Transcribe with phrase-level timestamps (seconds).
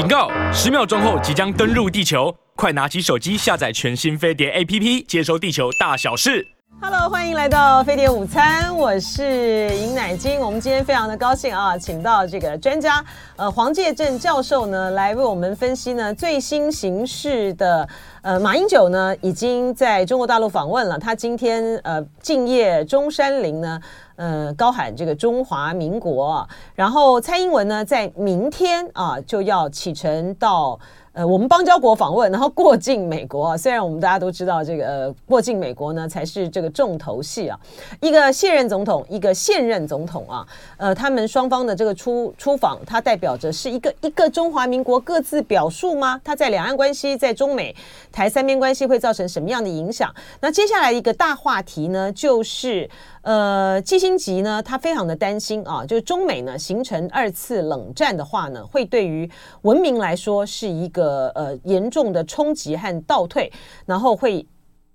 [0.00, 0.30] 警告！
[0.50, 6.48] 十秒钟后即将登陆地球，快拿起手机下载全新飞碟 APP，接收地球大小事。
[6.80, 10.40] Hello，欢迎来到飞碟午餐，我是尹乃菁。
[10.40, 13.04] 我们今天非常的高兴啊，请到这个专家，
[13.36, 17.86] 呃，黄介正教授呢，来为我们分析呢最新形势的。
[18.22, 23.80] 呃，马英九呢已经在中国大陆访问了，他今天呃敬业中山陵呢，
[24.20, 26.46] 呃高喊这个中华民国。
[26.74, 30.78] 然后蔡英文呢在明天啊就要启程到。
[31.12, 33.58] 呃，我们邦交国访问，然后过境美国。
[33.58, 37.58] 虽然我们大家都知道，这个呃过境美国呢才是这个重头戏啊。
[38.00, 46.20] 一个现任总统，一个现任总统啊，呃，他们双方的这个出出访，它代表着是一个一个中华民国各自表述吗？
[46.22, 47.74] 它在两岸关系，在中美
[48.12, 50.14] 台三边关系会造成什么样的影响？
[50.38, 52.88] 那接下来一个大话题呢，就是。
[53.22, 59.30] 呃，基辛吉呢，他非常的担心啊，就是中美呢形成二次冷战的话呢，会对于
[59.62, 63.52] 文明来说是一个呃严重的冲击和倒退，
[63.86, 64.46] 然后会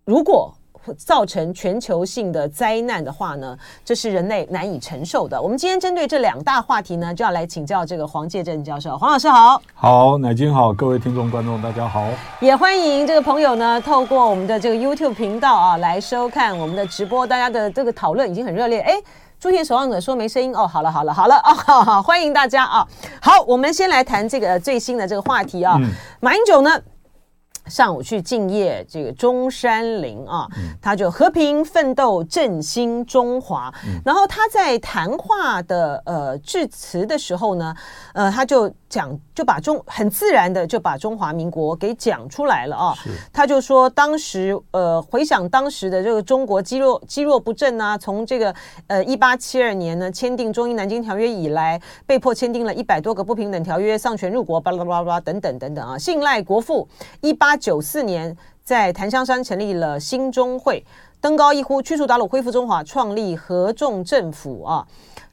[0.06, 0.54] 如果。
[0.94, 5.42] 造成全球性的灾难的话呢，这是人类难以承受的。
[5.42, 8.97] 我们今天针对这两大话题呢，就要来请教这个黄介正教授。
[8.97, 12.05] 黄老师好，好，乃金好，各位听众观众大家好，
[12.39, 17.25] 也欢迎这个朋友呢，透过我们的这个 YouTube 频道啊来收看我们的直播。
[17.25, 18.80] 大家的这个讨论已经很热烈。
[18.81, 18.94] 哎，
[19.39, 22.88] 诸田守望者说没声音哦，好了好了好了哦，好好欢迎大家啊。
[23.22, 25.89] 好，我们先来谈这个最新的这个话题啊，嗯、
[26.20, 26.80] 马英九呢？
[27.67, 30.47] 上午去敬业这个中山陵啊，
[30.81, 33.73] 他就和平奋斗振兴中华。
[34.03, 37.75] 然后他在谈话的呃致辞的时候呢，
[38.13, 42.96] 呃，他就讲就把中很自然的就把中华民国给讲出来了啊。
[43.34, 48.56] 他就说当时呃回想当时的这个中国积弱积弱不振啊，从这个
[48.88, 55.98] 呃一八七二年呢签订中英南京条约以来，被迫签订了一百多个不平等条约，丧权入国，巴拉巴拉巴拉等等等等啊。
[55.98, 56.88] 信赖国父
[57.20, 57.56] 一八。
[57.66, 60.86] 九四年，在檀香山成立了兴中会，
[61.20, 64.86] 登高一呼，驱除鞑虏，恢复中华，创立合众政府啊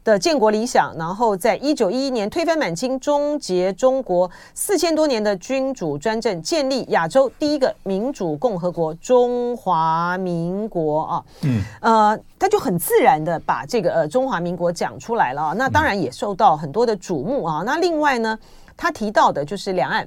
[0.04, 0.94] 的建国理想。
[0.96, 11.24] 然后，在一九一一年推翻满清，终结中国四千多年的君主专政，建立亚洲第一个民主共和国——中华民国啊。
[11.42, 15.52] 嗯，呃，他就很自然的把这个呃中华民国讲出来了啊。
[15.56, 17.62] 那当然也受到很多的瞩目啊。
[17.64, 18.38] 那另外呢，
[18.76, 20.06] 他提到的就是两岸。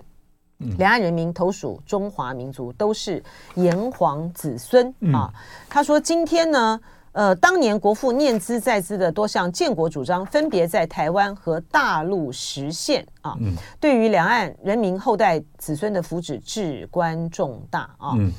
[0.78, 3.22] 两岸人民投属中华民族，都是
[3.56, 5.30] 炎黄子孙啊。
[5.68, 6.80] 他说：“今天呢，
[7.16, 13.38] 呃，当年国父念兹在兹的多项建国主张，分别在台湾和大陆实现啊。
[13.80, 18.12] 对于两岸人民后代子孙的福祉至关重大啊。
[18.18, 18.32] 嗯，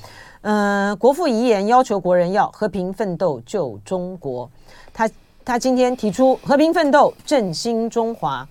[0.42, 4.50] 呃，国父遗言要求国人要和平奋斗救中国。
[4.92, 5.08] 他
[5.42, 8.46] 他今天提出和平奋斗振兴中华。”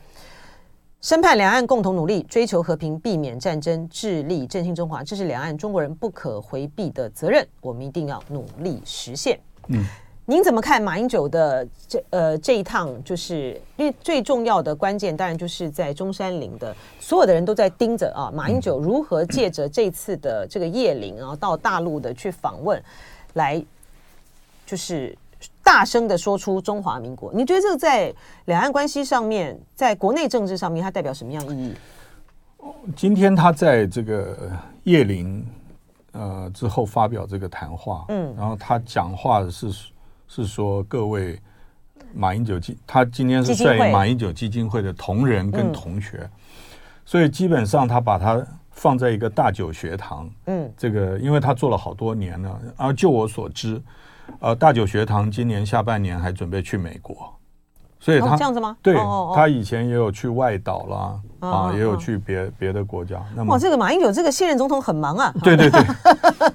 [1.02, 9.40] 深盼两岸共同努力，追求和平，避免战争，致力振兴中华，这是两岸中国人不可回避的责任，我们一定要努力实现。
[9.68, 9.86] 嗯，
[10.25, 13.03] 您怎么看马英九的这呃这一趟？
[13.03, 22.81] 就是因为最重要的关键，当然就是在中山陵的，所有的人都在盯着啊，马英九如何借着这次的这个谒陵啊，到大陆的去访问，
[23.34, 23.63] 来
[24.66, 25.18] 就是。
[25.62, 28.13] 大声的说出中华民国，你觉得这个在
[28.46, 31.75] 两岸关系上面，在国内政治上面，它代表什么样意义？
[32.96, 34.52] 今天他在这个
[34.86, 35.46] 谒陵
[36.13, 39.72] 呃之后发表这个谈话，嗯，然后他讲话的是
[40.35, 41.40] 是说各位
[42.13, 46.29] 马英九基，他今天是率马英九基金会的同仁跟同学，嗯、
[47.06, 53.81] 所以基本上他把他放在一个大九学堂，嗯，这个因为他做了好多年了，而就我所知。
[54.40, 57.31] 呃，大九学堂今年下半年还准备去美国，
[58.00, 58.75] 所以他、哦、这样子吗？
[58.81, 63.24] 对，哦哦哦他以前也有去外岛啦，哦、啊，也有去别别的国家。
[63.35, 65.31] 那么，哇，这个马英九这个现任总统很忙啊。
[65.44, 65.84] 对对对，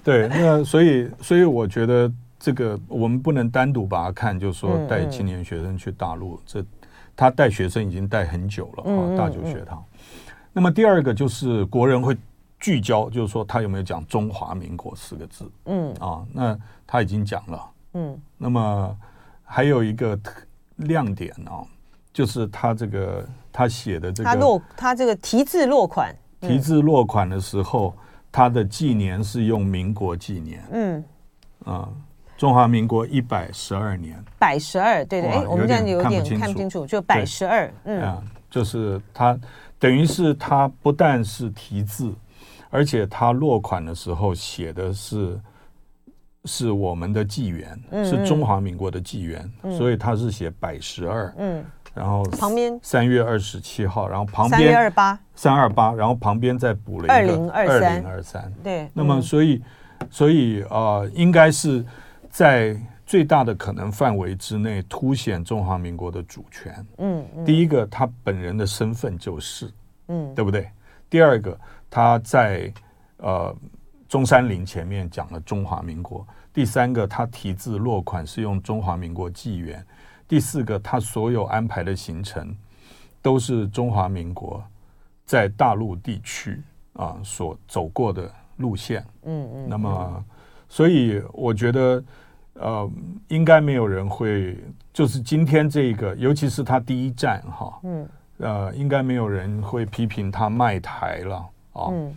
[0.02, 6.64] 对，那所以所以我觉得这个我们不能单独把它看，就是说带青年学生去大陆，这
[7.14, 9.84] 他带学生已经带很久了啊，大九学堂。
[10.52, 12.16] 那么第二个就是国人会。
[12.62, 15.50] 聚焦就是说，他有没有讲“中华民国”四个字？
[15.64, 16.54] 嗯啊，那
[16.86, 17.70] 他已经讲了。
[17.94, 18.94] 嗯，那么
[19.42, 20.20] 还有一个
[20.76, 21.64] 亮点啊，
[22.12, 27.96] 就是他这个他写的这个，他落他这个题字落款，题字落款的时候，
[28.30, 30.62] 他的纪年是用民国纪年。
[30.70, 31.04] 嗯
[31.64, 31.88] 啊，
[32.40, 37.70] 中华民国一百十二年，百十二，对对，哎，我们这样有点看不清楚，就百十二。
[37.84, 39.38] 嗯，啊就是他
[39.78, 42.14] 等于是他不但是题字。
[42.70, 45.38] 而且他落款的时候写的是
[46.46, 51.34] 是我们的纪元，是中华民国的纪元，所以他是写百十二。
[51.36, 51.62] 嗯，
[51.92, 57.50] 然后旁边三月二十七号，然后旁边三月二八三二八，然后旁边再补了一个二零
[58.06, 58.50] 二三。
[58.62, 59.60] 对，那么所以、
[59.98, 61.84] 嗯、所以呃，应该是
[62.30, 66.86] 在最大的可能范围之内凸显中华民国的主权。
[66.98, 69.70] 嗯，嗯第一个他本人的身份就是，
[70.08, 70.70] 嗯，对不对？
[71.10, 71.58] 第二个
[71.90, 72.72] 他在
[73.16, 73.54] 呃
[74.08, 76.26] 中山陵前面讲了中华民国。
[76.52, 79.84] 第三个，他题字落款是用中华民国纪元。
[80.26, 82.56] 第四个，他所有安排的行程
[83.20, 84.62] 都是中华民国
[85.24, 86.60] 在大陆地区
[86.92, 89.04] 啊所走过的路线。
[89.22, 89.68] 嗯嗯。
[89.68, 90.24] 那么，
[90.70, 92.02] 所以我觉得，
[92.54, 92.90] 呃，
[93.26, 94.56] 应该没有人会，
[94.92, 98.08] 就是今天这个，尤其是他第一站哈，嗯，
[98.38, 101.36] 呃，应该没有人会批评他卖台了
[101.72, 101.88] 啊。
[101.90, 102.14] 嗯。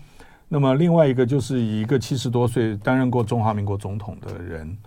[0.47, 4.77] 那么另外一个就是一个七十多岁担任过中华民国总统的人，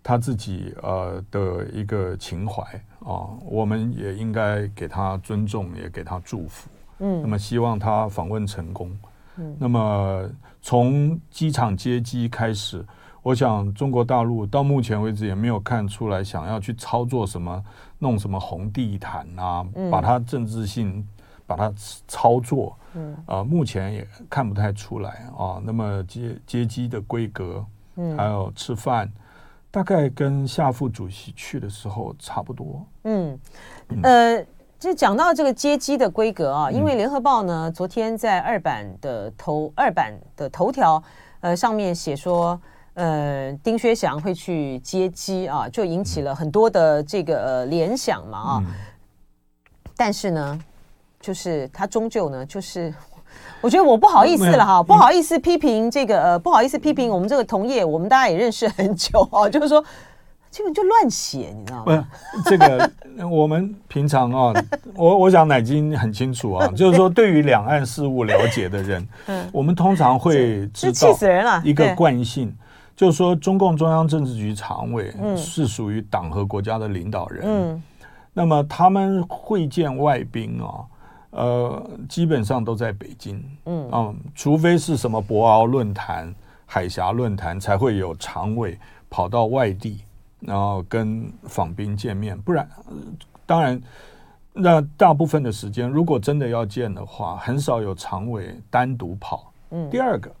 [0.00, 2.62] 他自己呃的一个情怀
[3.00, 6.70] 啊，我们也应该给他尊重，也给他祝福。
[7.00, 8.96] 嗯，那么希望他访问成功。
[9.38, 10.30] 嗯，那么
[10.62, 12.84] 从机场接机开始，
[13.28, 17.62] 我想中国大陆到目前为止也没有看出来想要去操作什么，
[17.98, 21.06] 弄什么红地毯啊，把它政治性。
[21.46, 21.72] 把它
[22.06, 25.58] 操作，嗯啊、呃，目前也看不太出来啊。
[25.64, 27.64] 那么接接机的规格，
[27.96, 29.10] 嗯，还有吃饭，
[29.70, 32.84] 大概跟夏副主席去的时候差不多。
[33.04, 33.40] 嗯，
[33.88, 34.46] 嗯呃，
[34.78, 41.02] 就讲到这个接机的规格啊，因为联合报呢，昨天在二版的头二版的头条，
[41.40, 42.60] 呃，上面写说，
[42.98, 48.62] 呃，丁薛祥会去接机啊，就引起了很多的这个呃联想嘛啊。
[48.66, 48.72] 嗯、
[49.96, 50.58] 但是呢。
[51.20, 52.94] 就是他终究呢，就是
[53.60, 59.84] 我觉得我不好意思了哈，不好意思批评这个呃，不好意思批评我们这个同业，我们大家也认识很久啊， 就是说
[60.48, 62.06] 基本就乱写，你知道吗？
[62.32, 62.88] 不，这个
[63.28, 72.56] 我们平常啊， 我我想乃金很清楚啊， 就是说对于两岸事务了解的人，嗯，我们通常会知道气死人了一个惯性，
[72.98, 77.82] 就是说中共中央政治局常委是属于党和国家的领导人，嗯，
[78.32, 80.84] 那么他们会见外宾啊。
[81.30, 83.88] 呃，基本上都在北京，嗯。
[83.92, 86.34] 嗯，除非是什么博鳌论坛、
[86.66, 88.76] 海峡论坛，才会有常委
[89.08, 90.00] 跑到外地，
[90.40, 92.96] 然后跟访宾见面，不然，呃、
[93.46, 93.80] 当然，
[94.52, 99.52] 那大部分的时间，如果真的要见的话，很少有常委单独跑。
[99.70, 100.34] 嗯，第二个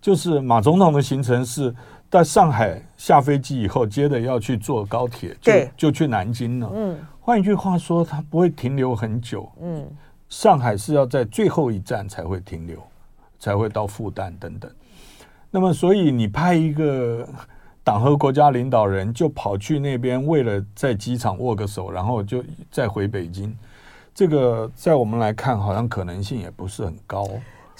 [0.00, 1.74] 就是马总统的行程是
[2.10, 6.70] 在上海下飞机以后，接着要去坐高铁，就就去南京了。
[6.72, 9.50] 嗯，换一句话说，他不会停留很久。
[9.60, 9.86] 嗯。
[10.28, 12.78] 上海是要在最后一站才会停留，
[13.40, 14.70] 才会到复旦等等。
[15.50, 17.28] 那么，所以你派一个
[17.82, 23.52] 党和国家领导人就跑去那边，为了在机场握个手，然后就再回北京，
[24.14, 27.28] 这个在我们来看，好像可能性也不是很高。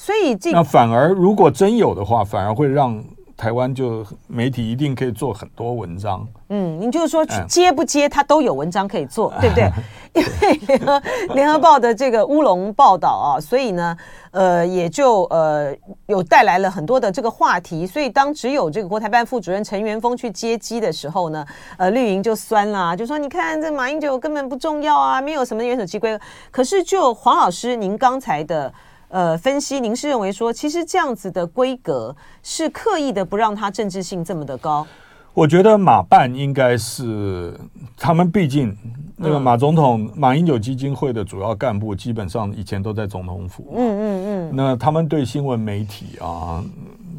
[0.03, 3.03] 所以这那反而如果真有的话，反而会让。
[3.41, 9.71] 台湾就媒体一定可以做很多文章，嗯，你就是说接不接，他都有文章可以做，嗯、对不对？
[10.13, 11.03] 因为联合
[11.33, 13.97] 联合报的这个乌龙报道啊，所以呢，
[14.33, 15.75] 呃，也就呃
[16.05, 17.87] 有带来了很多的这个话题。
[17.87, 21.43] 所以当只有这个国台办副主任陈元峰去接机的时候呢，
[21.79, 26.21] 呃，绿营就酸啦，就说你看这马英九根本不重要啊，没有什么元首机规。
[26.51, 28.71] 可是就黄老师您刚才的。
[29.11, 34.87] 呃，分析，您是认为说，其实这样子的规格是刻意的不让它政治性这么的高？
[35.35, 37.59] 我觉得马办应该是
[37.97, 38.77] 他们，毕竟
[39.17, 43.75] 那个马总统、嗯、马英九基金会的主要干部，基本上以前都在总统府。
[43.77, 44.53] 嗯嗯嗯。
[44.55, 46.65] 那他们对新闻媒体啊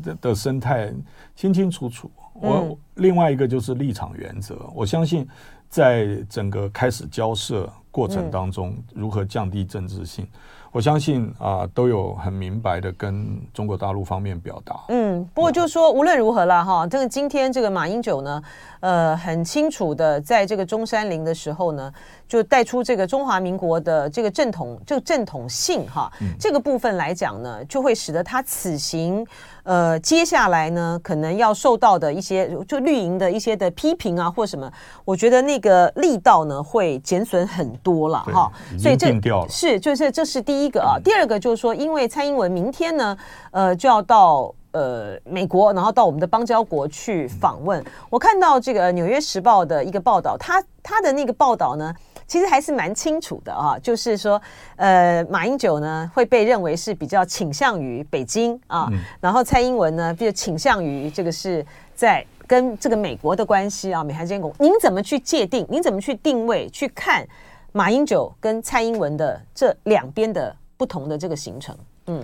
[0.02, 0.94] 的的生态
[1.36, 2.10] 清清楚楚。
[2.34, 5.28] 我、嗯、另外一个就是立场原则，我相信
[5.70, 10.26] 在整个开始交涉过程当中，如何降低政治性。
[10.72, 14.80] 我相信啊、都有很明白的跟中国大陆方面表达。
[14.88, 18.42] 嗯，不过就是说无论如何了哈，这个今天这个马英九呢，
[18.80, 21.92] 呃，很清楚的在这个中山陵的时候呢，
[22.32, 29.28] 就带出这个中华民国的这个正统，这个正统性哈，嗯、这个部分来讲呢，就会使得他此行。
[29.64, 34.72] 呃，接下来呢，可能要受到的一些就绿营的一些的批评啊，或什么，
[35.04, 38.50] 我觉得那个力道呢会减损很多了哈。
[38.80, 39.08] 所以这
[39.50, 40.96] 是就是这是第一个啊。
[40.96, 43.18] 嗯、第二个就是说，因为蔡英文明天呢，
[43.52, 47.82] 呃，就要到呃美国，然后到我们的邦交国去访问。
[47.82, 51.94] 嗯、我看到这个《纽约时报》的一个报道，他他的那个报道呢。
[52.32, 54.42] 其实还是蛮清楚的啊，就是说，
[54.78, 65.68] 呃，马英九呢会被认为是比较倾向于北京啊，嗯、然后蔡英文呢比较倾向于这个是在跟这个美国的关系啊，美韩之间，您怎么去界定？
[65.70, 66.70] 您怎么去定位？
[66.70, 67.28] 去看
[67.74, 71.78] 马英九跟蔡英文的这两边的不同的这个行程？
[72.08, 72.22] 嗯，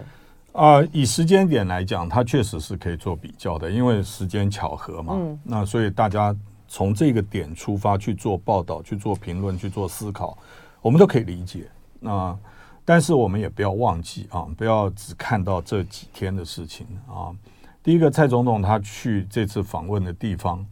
[0.54, 5.16] 啊、呃，以时间点来讲，它确实是可以做比较的，因为时间巧合嘛。
[5.18, 6.34] 嗯，那所以大家
[6.67, 10.38] 从这个点出发去做报道、去做评论、去做思考，
[10.81, 11.69] 我们都可以理解。
[12.00, 12.38] 那
[12.83, 17.36] 但是我们也不要忘记啊，不要只看到这几天的事情啊。
[17.81, 20.65] 第一个，蔡总统他去这次访问的地方。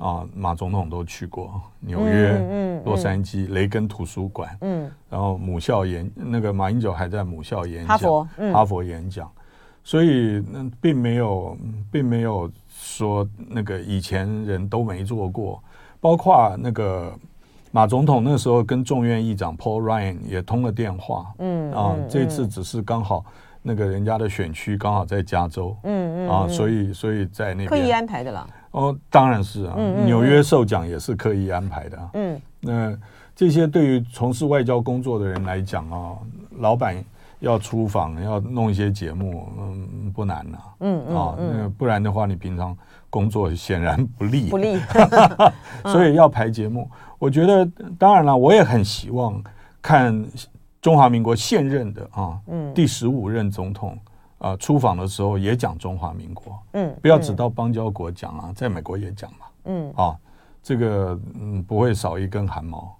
[0.00, 9.30] 啊，马总统都去过纽约、嗯嗯、洛杉矶、嗯、雷根图书馆，嗯，然后母校演那个马英九还在母校演讲，哈佛，嗯、哈佛演讲，
[9.82, 11.56] 所以那并没有，
[11.90, 15.62] 并没有说那个以前人都没做过，
[16.00, 17.12] 包括那个
[17.72, 23.24] 马总统那时候跟众院议长 Paul Ryan 也通了电话，嗯啊，嗯、这次只是刚好
[23.62, 27.68] 那个人家的选区刚好在加州，嗯嗯啊，所以所以在那边。
[27.68, 28.46] 刻意安排的啦。
[28.72, 32.10] 哦，当然是啊，嗯嗯嗯，纽约授奖也是刻意安排的。
[32.14, 32.96] 嗯，那
[33.34, 36.16] 这些对于从事外交工作的人来讲啊，
[36.58, 36.96] 老板
[37.40, 40.58] 要出访要弄一些节目，嗯，不难呐。
[40.80, 42.76] 嗯嗯，啊，那不然的话，你平常
[43.10, 44.48] 工作显然不利。
[44.48, 44.78] 不利。
[45.90, 47.68] 所以要排节目，我觉得
[47.98, 49.42] 当然了，我也很希望
[49.82, 50.24] 看
[50.80, 53.98] 中华民国现任的啊，嗯，第十五任总统。
[54.40, 60.16] 啊，出访的时候也讲中华民国，嗯，不要只到邦交国讲啊，在美国也讲嘛，嗯，啊，
[60.62, 62.96] 这个嗯不会少一根汗毛。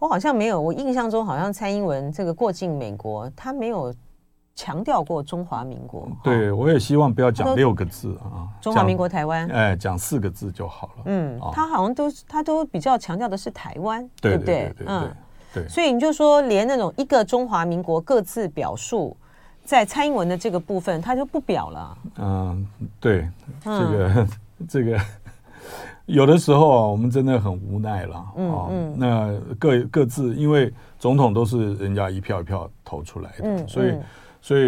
[0.00, 3.94] 我好像没有，我印象中好像蔡英文这个过境美国，他没有
[4.56, 6.08] 强调过中华民国。
[6.24, 11.02] 对，我也希望不要讲六个字啊，中华民国台湾，哎，讲四个字就好了。
[11.04, 14.74] 嗯，他好像都他都比较强调的是台湾，对不对？
[14.86, 15.08] 嗯，
[15.54, 15.68] 对。
[15.68, 19.16] 所以你就说，连那种一个中华民国各自表述。
[19.62, 21.98] 在蔡英文的这个部分，他就不表了。
[22.16, 22.66] 嗯，
[22.98, 23.28] 对，
[23.62, 24.28] 这个、嗯、
[24.66, 24.98] 这个
[26.10, 28.26] 有的时候啊，我们真的很无奈了。
[28.36, 33.94] 嗯嗯，嗯那各各自，因为总统都是人家一票一票投出来的，嗯、所以
[34.40, 34.62] 所以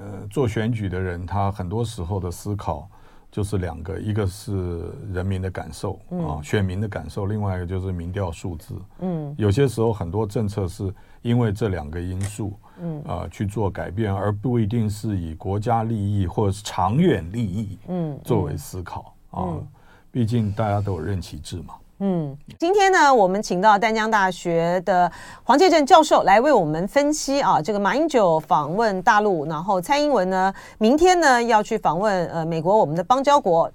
[0.00, 2.88] 呃，做选举的人，他很多时候的思考
[3.30, 8.74] 就是两个，一个是人民的感受啊，嗯、选民的感受，另外一个就是民调数字。
[9.00, 12.52] 嗯，有些时候很多政策是因为这两个因素。
[12.84, 19.48] 嗯啊、呃，去做改变，而不一定是以国家利益或者是长远利益嗯作为思考、嗯、啊。
[20.12, 21.74] 毕竟大家都有任期制嘛。
[21.98, 25.10] 嗯，今天呢，我们请到丹江大学的
[25.42, 33.68] 黄介正教授来为我们分析啊，这个马英九访问大陆，然后蔡英文呢，明天呢要去访问呃美国，我们的邦交国。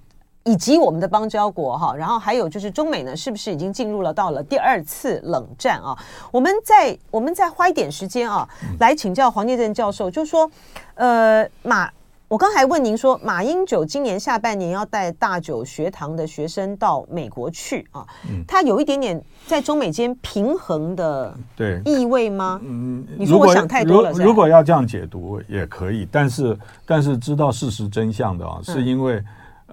[0.43, 5.93] 以及我们的邦交国哈，然后还有就是中美呢，是不是已经进入了到了第二次冷战啊？
[6.31, 8.47] 我们再我们再花一点时间啊，
[8.79, 10.49] 来请教黄介正教授，就是说，
[10.95, 11.91] 呃，马，
[12.29, 18.05] 我刚才问您说，马英九今年下半年要带大九学堂的学生到美国去啊，
[18.45, 22.59] 他有一点点在中美间平衡的对意味吗？
[22.65, 24.11] 嗯，你说我想太多了。
[24.11, 29.23] 如果要这样解读也可以，但是但是知道事实真相的啊，是因为。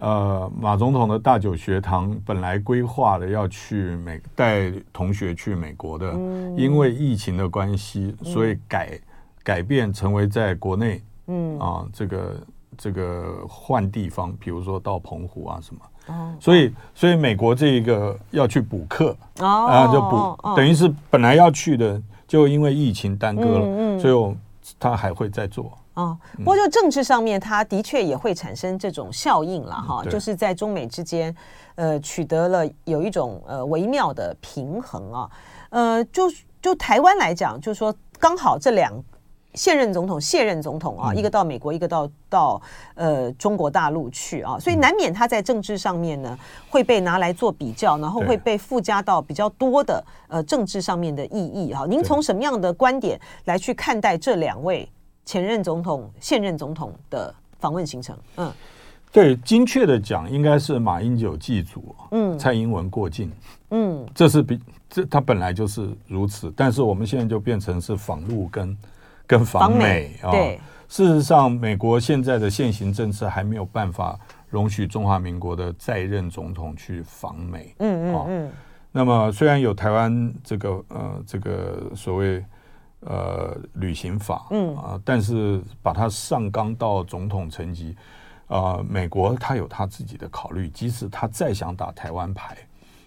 [0.00, 9.00] 呃，马总统的大九学堂本来规划了要去美带同学去美国的，嗯、因为疫情的关系，所以改、嗯、
[9.44, 11.58] 改变成为在国内，嗯。
[11.58, 12.36] 啊，这个
[12.76, 24.34] 这个换地方，比如说到澎湖啊什么，哦、所以所以美国这一个要去补课，哦、啊，就补，哦、等于是本来要去的，就因为疫情耽搁了，所以我
[24.78, 25.72] 他还会再做。
[25.94, 31.32] 哦，不过就政治上面，它的确也会产生这种效应了哈，嗯、就是在中美之间，
[31.76, 35.30] 呃，取得了有一种呃微妙的平衡啊，
[35.70, 36.24] 呃，就
[36.60, 38.92] 就台湾来讲，就是说刚好这两
[39.54, 42.62] 现任总统、卸任总统啊，嗯、一个到美国，一个到到
[42.94, 51.86] 呃中国大陆去啊，所以难免他在政治上面呢会被拿来做比较，然后会被附加到比较多的呃政治上面的意义哈。
[51.86, 54.88] 您从什么样的观点来去看待这两位？
[55.26, 58.52] 前任总统、现任总统的访问行程，嗯，
[59.10, 63.32] 对，精确的讲，应该是马英九祭祖，嗯，蔡英文过境，
[63.70, 68.76] 嗯，这是比这他本来就是如此，但是我们现在就变成是访陆跟
[69.26, 70.30] 跟访美啊。
[70.30, 78.52] 对，事实上，美国现在的现行政策还没有办法容许中华民国的在任总统去访美，嗯嗯嗯。
[78.92, 82.44] 那么，虽然有台湾这个呃这个所谓。
[83.06, 87.94] 呃，旅行法，嗯啊，但是把它上纲到总统层级，
[88.46, 92.56] 啊、呃，美国他有他自己的考虑，即使他再想打台湾牌，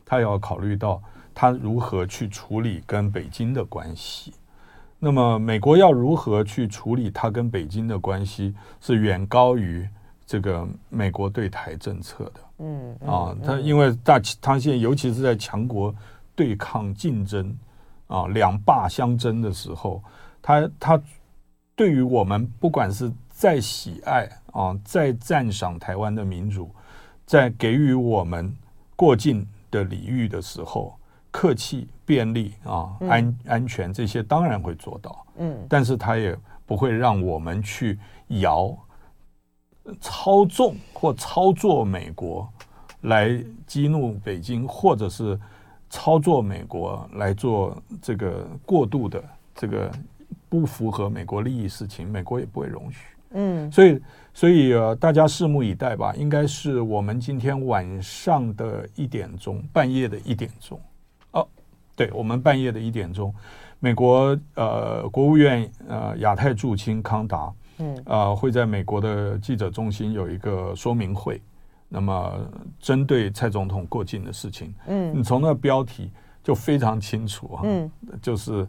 [0.05, 1.01] 他也要考虑到
[1.33, 4.35] 他如何去处理跟北京的关系。
[4.99, 9.87] 那么，美国要如何去处理它跟北京的关系，是远高于
[10.25, 12.39] 这个美国对台政策的。
[12.59, 15.93] 嗯，嗯啊，它因为大它现在尤其是在强国
[16.35, 17.57] 对抗竞争。
[18.07, 20.01] 啊两霸相争的时候，
[20.41, 21.01] 它它
[21.75, 26.73] 对于我们不管是再喜爱啊，再赞赏台湾的民主，
[27.25, 28.55] 在给予我们
[28.95, 30.97] 过境的礼遇的时候，
[31.31, 36.33] 客气、便利啊、安安全这些当然会做到，嗯，但是它也
[36.65, 37.99] 不会让我们去
[38.29, 38.75] 摇、
[39.99, 42.47] 操纵或操作美国
[43.01, 43.37] 来
[43.67, 45.37] 激怒北京，或者是
[45.89, 49.23] 操作美国来做这个过度的
[49.53, 49.91] 这个
[50.47, 52.97] 不符合美国利益事情，美国也不会容许，
[53.31, 54.01] 嗯，所以。
[54.37, 56.13] 所以呃，大家拭目以待吧。
[56.15, 60.79] 应该是我们今天晚上的一点钟，半夜的一点钟。
[61.31, 61.47] 哦，
[61.97, 63.33] 对，我们半夜的一点钟，
[63.79, 71.41] 美国呃国务院呃亚太驻青康达，嗯，呃会在美国的记者中心有一个说明会。
[71.89, 72.39] 那么
[72.79, 76.11] 针对蔡总统过境的事情，嗯，你从那个标题
[76.43, 77.89] 就非常清楚啊，嗯，
[78.21, 78.67] 就是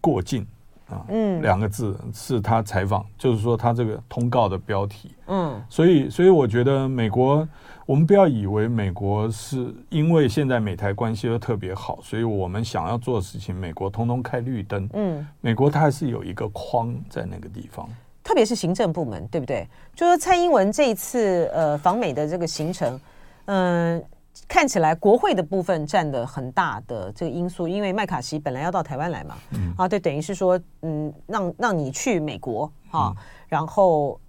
[0.00, 0.46] 过境。
[0.90, 7.46] 啊，嗯，两个字是他采访，就是说他这个通告的标题，嗯，所以，所以我觉得美国，
[7.86, 17.88] 我们不要以为美国是因为现在美台关系都特别好，所以我们想要做的事情，美国通通开绿灯，嗯，美国它还是有一个框在那个地方，
[18.22, 19.66] 特别是行政部门，对不对？
[19.94, 23.00] 就是蔡英文这一次呃访美的这个行程，
[23.46, 24.02] 嗯。
[24.48, 33.16] 看起来国会的部分占的很大的这个因素，因为麦卡锡本来要到台湾来嘛，嗯、啊，对，等于是说，嗯，让让你去美国啊，嗯、
[33.48, 34.20] 然后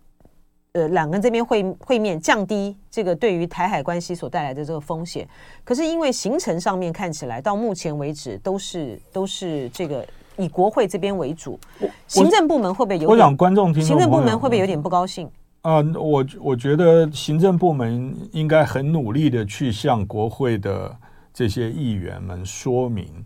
[0.73, 5.27] 呃，两个人这边会会面，降低这个对于台海关系所带来的这个风险。
[5.63, 11.59] 可是因为行程上面看起来到目前为止都是都是这个以国会这边为主，
[12.07, 13.09] 行政部门会不会有点？
[13.09, 15.29] 我想观众听，行政部门会不会有点不高兴？
[15.61, 20.95] 啊、呃，我我觉得行政部门应该很努力的去向国会的
[21.31, 23.23] 这些议员们说明，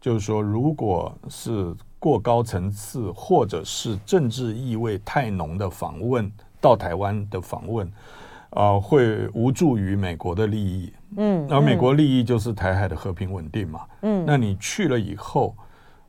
[0.00, 7.86] 就是说，如果是过高层次或者是政治意味太浓的访问到台湾的访问，
[8.50, 10.92] 啊、呃，会无助于美国的利益。
[11.16, 13.80] 嗯，而美国利益就是台海的和平稳定嘛。
[14.00, 15.54] 嗯，那你去了以后，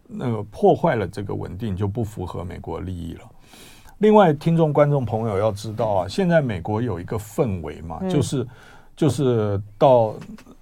[0.08, 3.22] 那个破坏了这个稳定，就不符合美国利益了。
[4.00, 8.48] 另外，听众、观众朋友要知道啊，现在美国有一个氛围嘛，嗯、就是
[8.96, 10.14] 就是到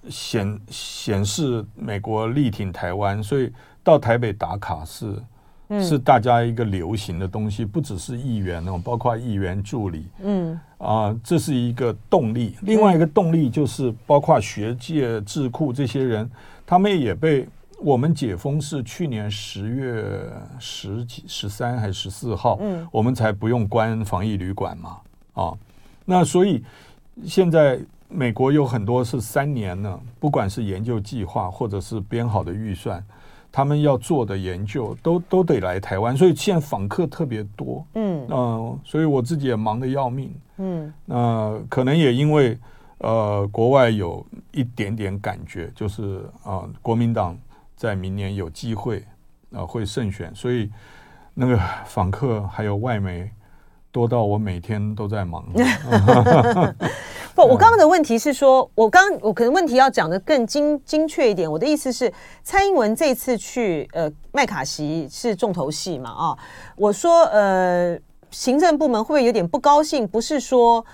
[0.08, 5.14] 显显示美国力挺台湾，所以到台北打卡是、
[5.68, 12.56] 嗯、是大家一个流行的东西，不只是议员哦，包括议员助理，嗯啊，这是一个动力。
[12.62, 16.30] 另外一个动力就是包括学界、智库这些人，
[16.64, 17.48] 他们也被。
[17.84, 24.96] 我们解封是去年十月十几、十三还是十四号，嗯，我们才不用关防疫旅馆嘛，
[25.34, 25.52] 啊，
[26.06, 26.64] 那所以
[27.26, 33.04] 现在美国有很多是三年呢，不管是研究计划或者是编好的预算，
[33.52, 38.22] 他们要做的研究都都得来台湾，所以现在访客特别多，嗯。
[38.22, 42.56] 嗯、呃，所以我自己也忙得要命，嗯，那、呃、可能也因为
[42.96, 47.36] 呃国外有一点点感觉，就是啊、呃、国民党。
[47.76, 49.04] 在明年有机会
[49.52, 50.70] 啊、会胜选，所以
[51.34, 53.30] 那个访客还有外媒
[53.92, 55.44] 多到我每天都在忙。
[57.34, 61.50] 不，我刚刚的问题是说，我刚我可能问题要讲得更精精确一点。
[61.50, 66.10] 我的意思是，蔡英文这次去呃麦卡锡是重头戏嘛？
[66.10, 66.38] 啊，
[66.76, 67.98] 我说呃
[68.30, 70.06] 行政部门会不会有点不高兴？
[70.06, 70.84] 不是说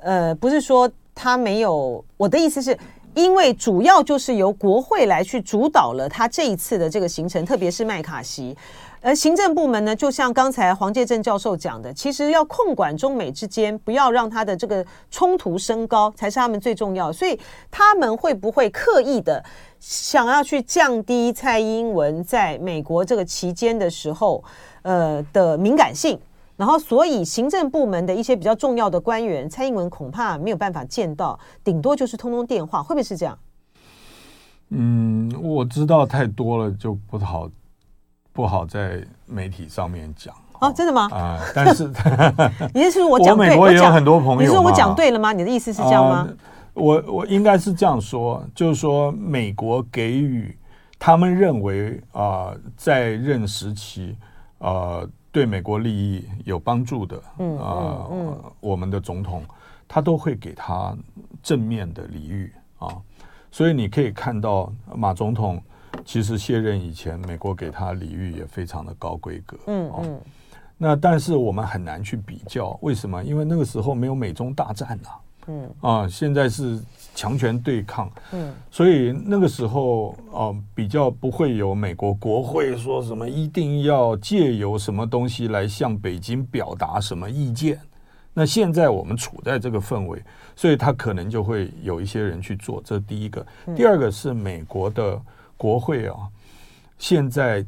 [0.00, 2.76] 呃不是说他没有，我的意思是。
[3.18, 8.56] 因为主要就是由国会来去主导了他这一次的这个行程，特别是麦卡锡，
[9.00, 17.12] 而行政部门呢，就像刚才黄介正教授讲的，其实要控管中美之间，不要让他的这个冲突升高，才是他们最重要。
[17.12, 17.36] 所以
[17.72, 19.44] 他们会不会刻意的
[19.80, 24.44] 想要去降低蔡英文在美国这个期间的时候，
[24.82, 26.16] 呃的敏感性？
[26.58, 33.38] 然后，所以行政部门的一些比较重要的官员，蔡英文恐怕没有办法见到，顶多就是通通电话，会不会是这样？
[34.70, 37.48] 嗯，我知道太多了，就不好
[38.32, 40.34] 不好在媒体上面讲。
[40.58, 41.08] 哦，真的吗？
[41.12, 41.88] 啊、呃，但是
[42.74, 43.50] 你是说我讲对？
[43.50, 45.32] 美国也有很多朋友，你说我讲对了吗？
[45.32, 46.28] 你的意思是这样吗？
[46.28, 50.58] 呃、我我应该是这样说，就是说美国给予
[50.98, 54.16] 他们认为啊、呃，在任时期
[54.58, 55.06] 啊。
[55.38, 58.08] 呃对美国利益有帮助的，嗯啊，
[58.58, 59.44] 我们的总统
[59.86, 60.96] 他都会给他
[61.44, 62.88] 正面的礼遇啊，
[63.52, 65.62] 所以你可以看到马总统
[66.04, 70.20] 其实卸任以前，美国给他礼遇也非常的高规格，嗯嗯。
[70.76, 73.22] 那但是我们很难去比较，为什么？
[73.22, 75.10] 因为那个时候没有美中大战呐，
[75.48, 76.78] 嗯啊，现在是
[77.14, 87.80] 强权对抗，嗯，所以那个时候啊，比较不会有美国国会说什么一定要借由什么东西来向北京表达什么意见。
[88.32, 90.22] 那现在我们处在这个氛围，
[90.54, 92.80] 所以他可能就会有一些人去做。
[92.84, 95.20] 这是第一个，第二个是美国的
[95.56, 96.14] 国会啊，
[96.98, 97.66] 现在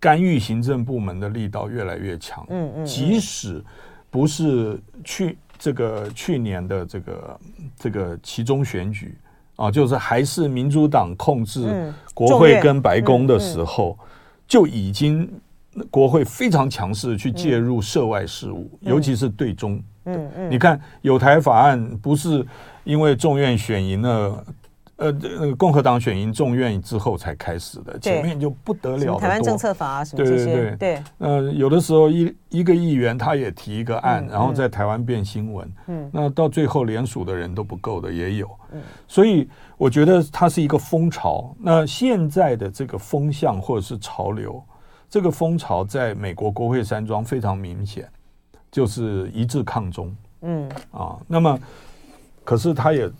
[0.00, 2.44] 干预行政部门的力道越来越强。
[2.48, 3.64] 嗯嗯，即使
[4.10, 7.40] 不是去这个去年的这个
[7.76, 9.18] 这个其中选举
[9.56, 13.98] 啊，就是还是民主党控制国会跟白宫的时候，
[14.46, 15.28] 就已经。
[15.90, 19.80] 国会非常强势的去介入涉外事务，嗯、尤其是对中。
[20.06, 22.44] 嗯嗯，你看有台法案不是
[22.82, 24.44] 因为众院选赢了，
[24.98, 29.16] 呃，那个共和党选赢众院之后才开始的，前面就不得了。
[29.16, 30.44] 台湾政策法啊，什么这些。
[30.44, 31.02] 对对对对。
[31.18, 35.72] 呃，有的时候一一个议员他也提一个案，嗯、然后在台湾变新闻。
[35.86, 36.10] 嗯。
[36.12, 38.50] 那到最后联署的人都不够的也有。
[38.72, 38.82] 嗯。
[39.06, 41.54] 所以我觉得它是一个风潮。
[41.60, 44.62] 那现在的这个风向或者是潮流。
[45.10, 48.06] 这个风潮在美国国会山庄非常明显，
[48.70, 50.14] 就是一致抗中。
[50.42, 51.58] 嗯啊，那么
[52.44, 53.10] 可是他也，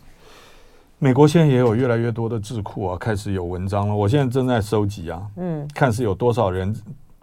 [0.98, 3.94] 美国现在也有越来越多的智库啊，开始有文章了。
[3.94, 6.74] 我现在正在收集啊，嗯，看是有多少人，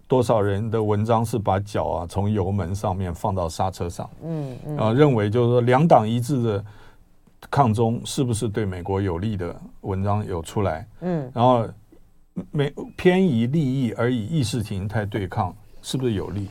[0.08, 6.66] 多少人的文章是把脚啊从油门上面放到刹车上，嗯嗯，啊，认为就是说两党一致的
[7.50, 11.68] 抗中是不是对美国有利的文章有出来，嗯，然后。
[12.52, 16.50] 没偏移利益而以意识形态对抗，是不是有利？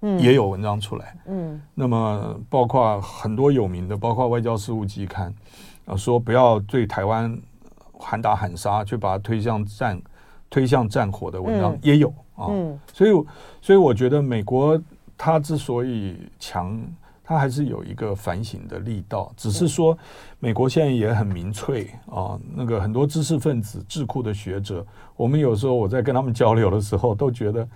[0.00, 1.14] 嗯，也有文章出来。
[1.26, 5.30] 嗯，那么包括很多有名的，包括《外交事务季刊》
[5.86, 7.36] 啊，说不要对台湾
[7.98, 10.02] 喊打喊杀，去把它推向战
[10.50, 12.46] 推向战火的文章、嗯、也有啊。
[12.50, 13.10] 嗯，所以
[13.62, 14.78] 所以我觉得美国
[15.16, 16.78] 它之所以强。
[17.28, 19.98] 它还是有一个反省的力道，只是说，
[20.38, 22.38] 美国现在也很民粹啊。
[22.54, 27.68] 那个很多知识分子、智库的学者，我们有时候我在跟他们交流的时候，都觉得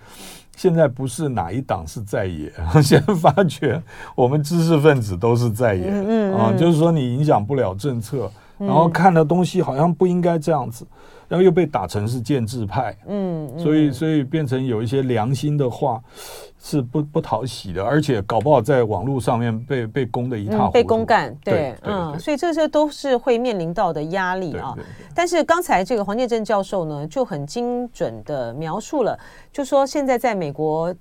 [0.55, 2.51] 现在不是哪一党是在野，
[2.83, 3.81] 现在发觉
[4.15, 5.89] 我们知识分子都是在野。
[6.31, 6.53] 啊。
[6.57, 10.85] 就是说，你影响不了政策，然后看的东西好像不应该这样子，
[11.31, 12.95] 然后又被打成是建制派。
[13.07, 15.99] 嗯，所以所以变成有一些良心的话。
[16.63, 24.75] 是不不讨喜的，而且搞不好在网络上面被被攻的一塌糊涂，嗯、被公干，对，对嗯，所以这些都是会面临到的压力啊。
[25.15, 29.17] 但是刚才这个黄建正教授呢，就很精准的描述了，
[29.51, 30.93] 就说现在在美国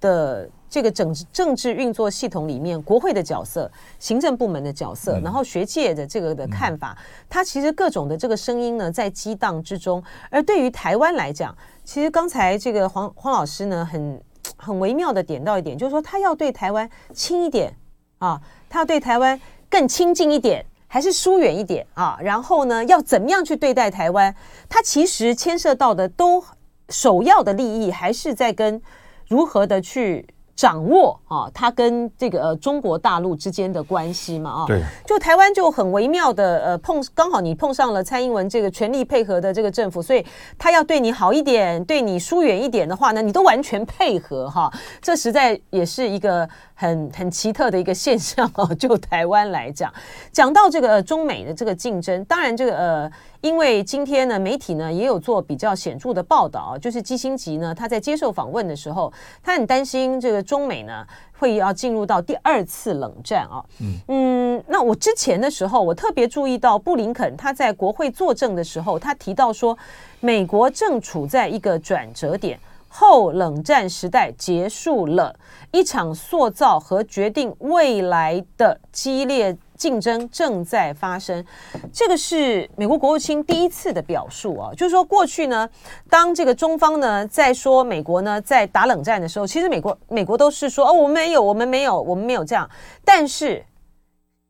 [0.00, 6.96] 的这个整政治运作系统里面，国会的角色、行政部门的角色，嗯、然后学界的这个的看法，
[7.28, 10.02] 它其实各种的这个声音呢，在激荡之中。
[10.30, 11.54] 而对于台湾来讲，
[11.84, 14.18] 其实刚才这个黄黄老师呢，很。
[14.56, 17.74] 很微妙的点到一点，就是说他要对台湾亲一点
[18.18, 19.38] 啊，他要对台湾
[19.70, 22.18] 更亲近一点，还是疏远一点啊？
[22.20, 24.34] 然后呢，要怎么样去对待台湾？
[24.68, 26.42] 它其实牵涉到的都
[26.88, 28.80] 首要的利益，还是在跟
[29.28, 30.26] 如何的去。
[30.56, 40.24] 掌握啊，他跟这个呃中国大陆之间的关系嘛啊，对，就台湾就很微妙的呃碰，刚好你碰上了蔡英文这个全力配合的这个政府，所以
[40.58, 48.66] 他要对你好一点，对你疏远一点的话呢，你都完全配合哈，这实在也是一个很很奇特的一个现象啊。
[48.74, 49.92] 就台湾来讲，
[50.30, 53.12] 讲到这个中美的这个竞争，当然这个呃。
[53.42, 59.10] 因为今天呢，媒体呢也有做比较显著的报道，就是基辛格呢，他在接受访问的时候，
[59.42, 61.06] 他很担心这个中美呢
[61.38, 63.62] 会要进入到第二次冷战啊。
[63.80, 69.78] 嗯嗯，那我之前的时候，我特别注意到布林肯他在国会作证的时候，他提到说，
[70.18, 72.58] 美国正处在一个转折点，
[72.88, 75.32] 后冷战时代结束了，
[75.70, 79.56] 一场塑造和决定未来的激烈。
[79.80, 81.42] 竞争正在发生，
[81.90, 85.66] 这个是美国国务卿第一次的表述啊，就是说过去呢，
[86.10, 92.68] 当这个中方呢在说美国呢在打冷战的时候，其实美国美国都是说哦，我们没有，我们没有，我们没有这样。
[93.06, 93.64] 但是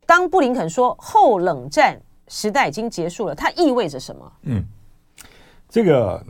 [0.04, 4.32] 当布林肯说后冷战时代已经结束了，它意味着什么？
[4.42, 4.64] 嗯，
[5.68, 6.20] 这个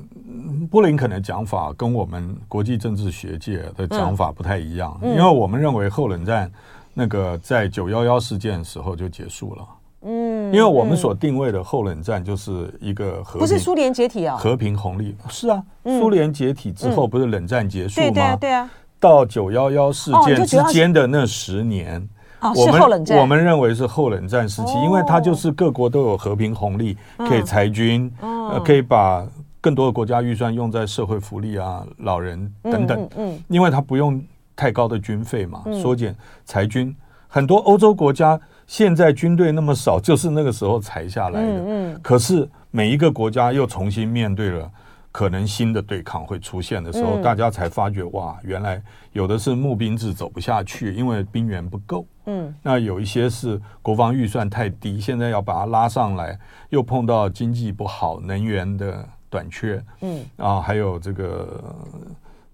[0.71, 6.53] 布林肯的讲法跟我们国际政治学界的讲法不太一样，嗯，因为我们认为后冷战。
[6.93, 9.69] 那个在九幺幺事件的时候就结束了，
[10.03, 15.15] 嗯，因为我们所定位的后冷战就是一个和平，不是苏联解体啊，和平红利。
[15.29, 18.11] 是啊，苏联解体之后不是冷战结束吗？
[18.13, 22.07] 对啊，对啊，到九幺幺事件之间的那十年，
[22.57, 29.27] 我们我们认为是后冷战时期，因为它就是各国都有和平红利，可以裁军，呃，可以把
[29.61, 34.21] 更多的国家预算用在社会福利啊、老人等等，嗯，因为它不用。
[34.57, 36.95] 太高的军费嘛，缩减裁军，
[37.29, 41.99] 很多欧洲国家现在军队那么少，就是那个时候裁下来的。
[42.03, 44.71] 可是每一个国家又重新面对了
[45.13, 48.81] 可能新的对抗会出现的时候，嗯、大家才发觉哇，原来
[49.13, 52.07] 有的是募兵制走不下去，因为兵源不够。
[52.27, 59.83] 嗯，那有一些是国防预算太低，现在要把它拉上来，又碰到经济不好、能源的短缺。
[60.03, 61.61] 嗯，啊，还有这个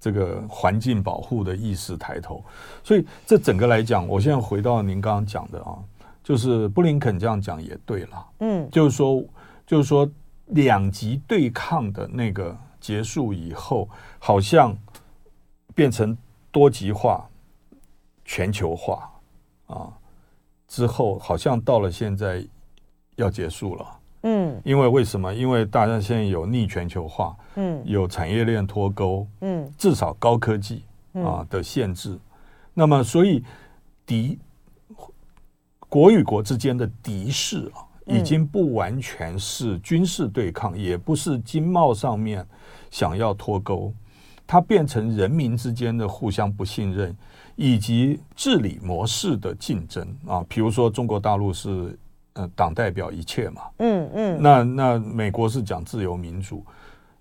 [0.01, 2.43] 这个环境保护的意识抬头，
[2.85, 5.79] 所以这整个来讲，我现在回到您刚刚讲的啊。
[6.23, 9.23] 就是布林肯这样讲也对了，嗯，就是说，
[9.65, 10.11] 就是说，
[10.47, 14.77] 两极对抗的那个结束以后，好像
[15.73, 16.19] 变成
[16.51, 17.25] 多极化、
[18.25, 19.09] 全球化
[19.69, 19.89] 啊，
[20.67, 22.45] 之后好像到了现在
[23.15, 23.96] 要结束了，
[24.27, 25.33] 嗯，因为为什么？
[25.33, 30.83] 因为大家现在有逆全球化，嗯，有产业链脱钩，嗯，至少高科技
[31.15, 32.19] 啊的限制，
[32.75, 33.43] 那么所以
[34.05, 34.39] 敌。
[35.89, 42.45] 国与国之间的敌视啊，已经不完全是军事对抗，嗯、也不是经贸上面
[42.91, 43.95] 想要脱钩，
[44.49, 47.17] 它变成人民之间的互相不信任，
[47.55, 50.45] 以及治理模式的竞争啊。
[50.49, 51.97] 比如说，中国大陆是
[52.37, 56.65] 呃党代表一切嘛，嗯嗯，那那美国是讲自由民主，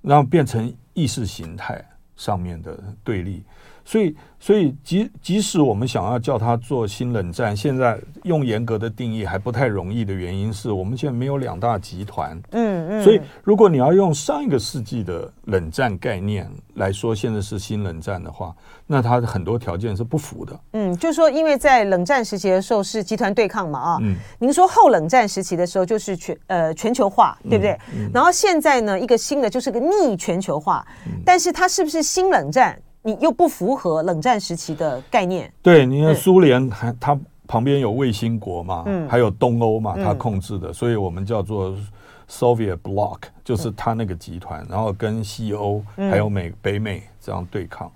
[0.02, 1.84] 然后变成意识形态
[2.16, 3.44] 上面的对立。
[3.88, 12.36] 所以，所以即即使我们想要叫它做新冷战，现在用严格的定义还不太容易的原因是我们现在没有两大集团。
[12.52, 13.04] 嗯嗯。
[13.04, 18.56] 所以，如果你要用上一个世纪的冷战概念来说，现在是新冷战的话，
[18.88, 20.60] 那它的很多条件是不符的。
[20.74, 27.78] 嗯，就是说，因为在冷战时期的时候是集团对抗嘛，啊，嗯，您说后冷战时期的时候就是全呃全球化，对不对？
[27.96, 28.10] 嗯。
[28.12, 30.84] 然后现在呢，一个新的就是个逆全球化，
[31.24, 32.76] 但是它是不是新冷战？
[33.06, 35.52] 你又不符合冷战时期的概念。
[35.62, 41.76] 对，你看苏联还它旁边有卫星国嘛，嗯，还有东欧嘛，它控制的，所以我们叫做
[42.28, 47.92] Soviet Bloc，就是它那个集团，然后跟西欧还有美北美这样对抗。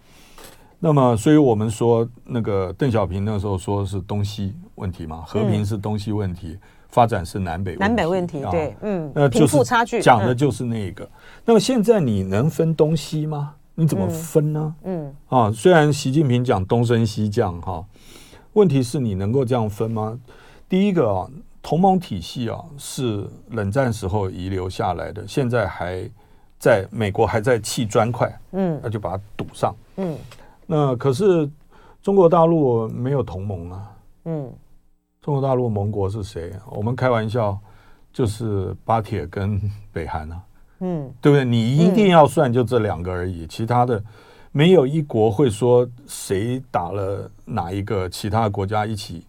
[0.77, 6.55] 那么，所以我们说那个邓小平那时候说是东西问题嘛，和平是东西问题，
[6.89, 11.09] 发展是南北南北问题，对，嗯，那贫富差距讲的就是那个。
[11.43, 13.55] 那么现在你能分东西吗？
[13.79, 14.75] 你怎么分呢？
[14.83, 17.85] 嗯，嗯啊，虽然习近平讲东升西降哈，
[18.51, 20.19] 问题是你能够这样分吗？
[20.67, 21.25] 第一个啊，
[21.61, 26.09] 同盟体系啊是冷战时候遗留下来的，现在还
[26.57, 30.17] 在美国还在砌砖块，嗯，那就把它堵上，嗯，
[30.67, 31.49] 那可是
[32.01, 33.91] 中国大陆没有同盟啊，
[34.25, 34.51] 嗯，
[35.21, 36.51] 中国大陆盟国是谁？
[36.69, 37.57] 我们开玩笑
[38.11, 39.57] 就是巴铁跟
[39.93, 40.43] 北韩啊。
[40.79, 41.45] 嗯，对不对？
[41.45, 44.01] 你一定要算就这两个而已，嗯、其他的
[44.51, 49.25] 没有一国会说谁打了哪一个，其他国家一起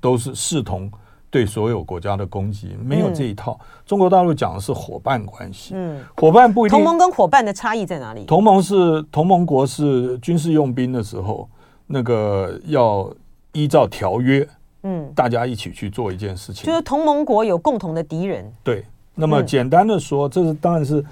[0.00, 0.90] 都是视同
[1.30, 3.58] 对所有国家的攻击，没有这一套。
[3.60, 6.78] 嗯、中国大陆讲的是伙伴关系，嗯，伙伴不一定。
[6.78, 8.24] 同盟跟伙伴的差异在哪里？
[8.24, 11.48] 同盟是同盟国是军事用兵的时候，
[11.86, 13.12] 那个要
[13.52, 14.48] 依照条约，
[14.84, 18.84] 嗯，大家一起去做一件事情，就是同盟国有共同的敌人，对。
[19.18, 21.04] 那么简单的说，这是当然是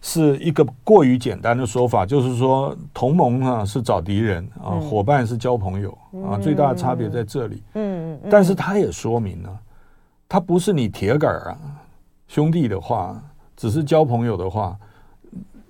[0.00, 7.62] 是一个过于简单的说法，就是说同盟啊是找敌人啊，伙伴是交朋友啊，最大的差别在这里。
[7.74, 8.28] 嗯嗯。
[8.30, 9.60] 但是他也说明了，
[10.28, 11.58] 他不是你铁杆啊，
[12.28, 13.20] 兄弟的话，
[13.56, 14.76] 只是交朋友的话，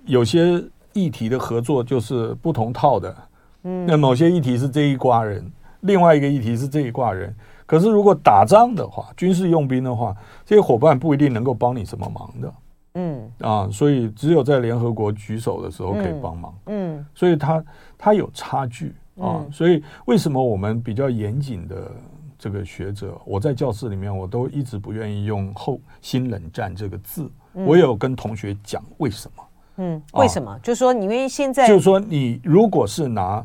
[0.05, 3.15] 有些议题的合作就是不同套的。
[3.63, 3.85] 嗯。
[3.87, 7.35] 那某些议题是这一挂人，另外一个议题是这一挂人。
[7.65, 12.53] 可是，如果打仗的话，军事用兵的话，这些伙伴不一定能够帮你什么忙的。
[12.95, 16.53] 嗯啊，所以只有在联合国举手的时候可以帮忙。
[16.67, 17.63] 嗯，嗯所以它
[17.97, 19.41] 它有差距啊。
[19.41, 21.91] 嗯、所以为什么我们比较严谨的
[22.37, 27.31] 这个学者，我在教室里面我都一直不愿意用“后新冷战”这个字。
[27.53, 29.43] 嗯、我有跟同学讲为什么。
[29.77, 30.51] 嗯，为什么？
[30.51, 33.43] 啊、就是说，因为现在就是说，你如果是拿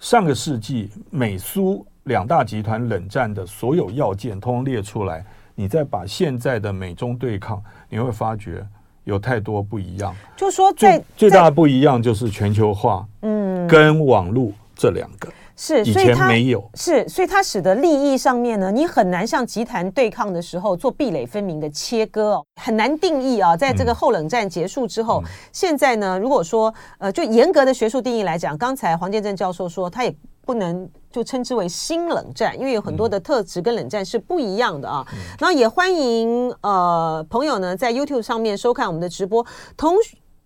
[0.00, 1.86] 上个世纪美苏。
[2.08, 8.66] 两大集团冷战的所有要件通通列出来，你再把现在的美中对抗，你会发觉
[9.04, 10.12] 有太多不一样。
[10.34, 23.56] 就说最最大的不一样就是全球化，嗯，跟网络这两个是以前没有，是所以它使得利益上面呢，你很难像集团对抗的时候做壁垒分明的切割哦，很难定义啊。
[23.56, 30.14] 在这个后冷战结束之后，嗯、现在呢，如果说呃，就严格的学术定义来讲，刚才黄建正教授说他也。
[30.48, 35.04] 不能就称之为新冷战，因为有很多的特质跟冷战是不一样的啊。
[35.40, 39.44] 然后也欢迎呃朋友呢在 YouTube 上面收看我们的直播。
[39.76, 39.96] 同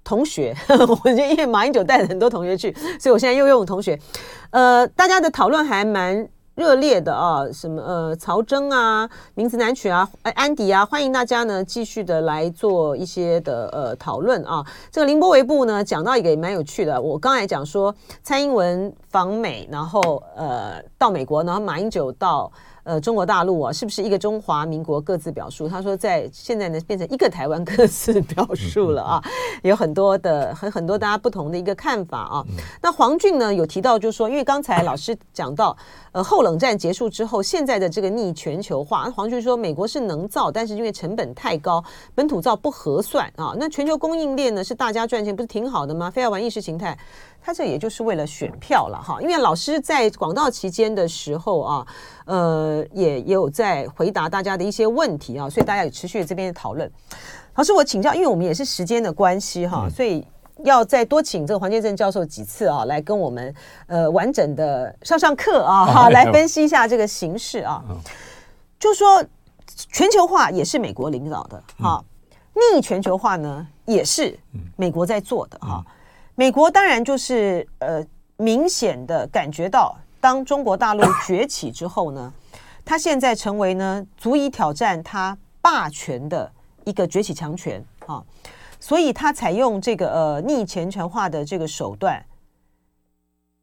[0.03, 3.99] 同学， 我觉得因为马英九带了很多同学去，所以我现在又用同学。
[4.51, 14.65] 呃，大家的讨论还蛮热烈的啊，什么呃，曹征啊，名字难取啊，哎，安迪啊，欢迎大家呢继续的来做一些的呃讨论啊。
[14.91, 22.51] 这个凌波微步呢讲到一个也蛮有趣的，我刚才讲说蔡英文访美，然后呃到美国，然后马英九到。
[22.85, 25.69] 呃，中国大陆啊，是不是一个中华民国各自表述？
[25.69, 29.23] 他说，在现在呢，变成一个台湾各自表述了啊，
[29.63, 32.45] 有很多的很很多大家不同的一个看法啊。
[32.81, 35.77] 那黄俊呢有提到，就是说，因为刚才老师讲到，
[36.11, 41.83] 呃，后冷战结束之后，现在的这个逆全球化，黄俊说，美国是能造，但是因为成本太高，
[42.17, 43.55] 本土造不合算啊。
[43.57, 46.11] 那全球供应链呢是大家赚钱，不是挺好的吗？
[46.11, 46.99] 非要玩意识形态。
[47.45, 51.87] 他这也就是为了选票了哈，因为老师在广告期间的时候啊，
[52.25, 56.89] 呃，也也有在回答大家的一些问题啊，所以大家也持续这边的讨论。
[57.57, 60.25] 老师，我请教，因为我们也是时间的关系哈，所以
[60.65, 63.53] 要再多请这个黄建正教授几次啊，来跟我们
[63.89, 67.83] 呃完整的上上课啊，哈，来分析一下这个形势啊。
[68.79, 69.23] 就说
[69.91, 72.05] 全球化也是美国领导的哈，
[72.55, 74.39] 逆全球化呢也是
[74.77, 75.85] 美国在做的哈。
[76.35, 78.05] 美国当然就是呃，
[78.37, 82.33] 明显的感觉到，当中国大陆崛起之后呢，
[82.85, 86.51] 它现在成为呢足以挑战它霸权的
[86.85, 88.25] 一个崛起强权啊，
[88.81, 92.25] 所以它采用这个呃逆全球化的这个手段，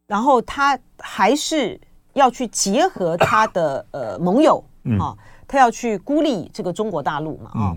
[0.05, 1.79] 然后它还是
[2.13, 4.63] 要去结合它的呃盟友
[4.99, 7.75] 啊，它要去孤立这个中国大陆嘛啊。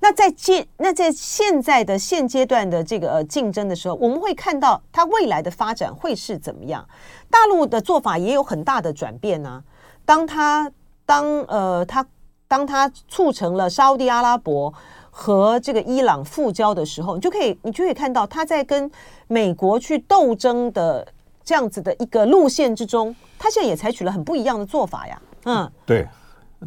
[0.00, 6.86] 那在现那在现在的现阶段的这个竞争的时候，我们会看到它未来的发展会是怎么样？
[7.28, 9.62] 大陆的做法也有很大的转变呢、
[10.04, 10.70] 当它
[11.04, 12.06] 当呃它
[12.46, 14.72] 当它促成了沙乌地阿拉伯
[15.10, 18.90] 和这个伊朗复交的时候，你就可以你就可以看到它在跟
[19.26, 21.06] 美国去斗争的
[21.42, 25.22] 这样子的一个路线之中，它现在也采取了很不一样的做法呀。
[25.44, 26.06] 嗯，对，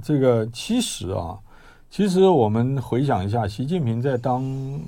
[0.03, 1.39] 这个其实啊。
[1.91, 4.41] 其实我们回想一下，习近平在当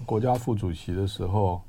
[0.06, 1.60] 国家副主席的时候，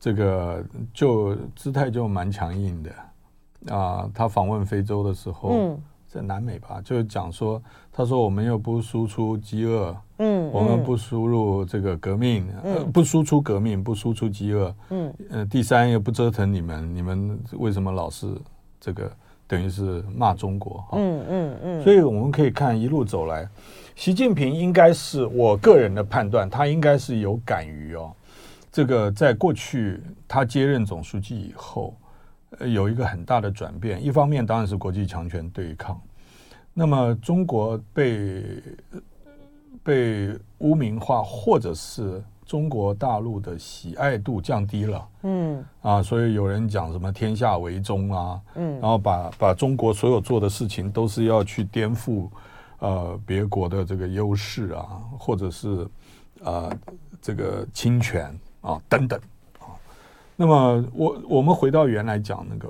[0.00, 0.60] 这个
[0.92, 4.10] 就姿态就蛮强硬的啊。
[4.12, 18.26] 他访问非洲的时候，在南美吧，就讲说，他说我们又不输出饥饿，嗯，我们不输入这个革命，呃，不输出革命，不输出饥饿，嗯，呃，第三又不折腾你们，你们为什么老是
[18.80, 19.08] 这个
[19.46, 20.84] 等于是骂中国？
[20.90, 21.84] 嗯嗯嗯。
[21.84, 23.48] 所以我们可以看一路走来。
[23.94, 28.12] 习近平应该是我个人的判断，他应该是有敢于哦，
[28.72, 31.94] 这个在过去他接任总书记以后，
[32.58, 34.02] 呃，有一个很大的转变。
[34.02, 36.00] 一方面当然是国际强权对抗，
[36.72, 38.44] 那么中国被
[39.84, 52.26] 被污名化，或者是中国大陆的喜爱度降低了，嗯啊，所以有人讲什么天下为中啊，嗯，然后把把中国所有做的事情都是要去颠覆。
[52.82, 55.86] 呃，别国的这个优势啊，或者是
[56.42, 56.68] 呃
[57.20, 59.16] 这个侵权啊等等
[59.60, 59.70] 啊，
[60.34, 62.68] 那么我我们回到原来讲那个，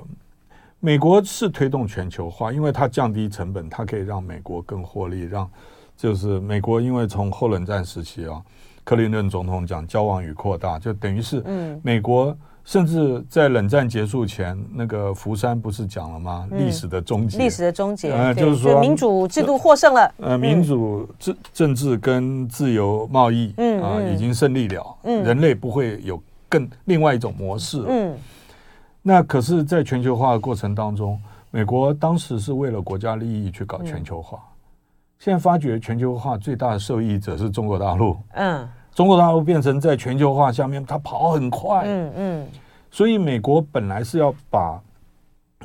[0.80, 5.50] 美国是推动全球化，因为它降低成本，它可以让美国更获利，让
[5.96, 8.42] 就是美国因为从后冷战时期啊，
[8.84, 12.36] 克林顿总统讲交往与扩大，就等于是嗯美国。
[12.64, 16.48] 甚至在冷战结束前，那个福山不是讲了吗？
[16.52, 20.14] 历史的终结，历史的终结，呃，就是说民主制度获胜了。
[20.18, 24.96] 呃，民主政政治跟自由贸易，嗯啊，已经胜利了。
[25.02, 27.82] 嗯，人类不会有更另外一种模式。
[27.88, 28.16] 嗯，
[29.02, 31.20] 那可是，在全球化的过程当中，
[31.50, 34.38] 美国当时是为了国家利益去搞全球化，
[35.18, 38.16] 现在发觉全球化最大的受益者是中国大陆。
[38.34, 38.68] 嗯。
[38.94, 42.48] 中国大陆变成在全球化下面，它跑很快，嗯嗯，
[42.90, 44.80] 所以美国本来是要把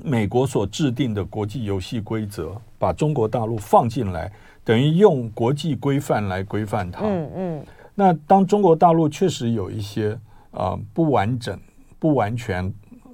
[0.03, 4.31] 美国所制定的国际游戏规则，把中国大陆放进来，
[4.63, 7.65] 等于用国际规范来规范它，嗯嗯。
[7.95, 10.11] 那当中国大陆确实有一些
[10.51, 11.59] 啊、呃、不完整、
[11.97, 12.71] 不完全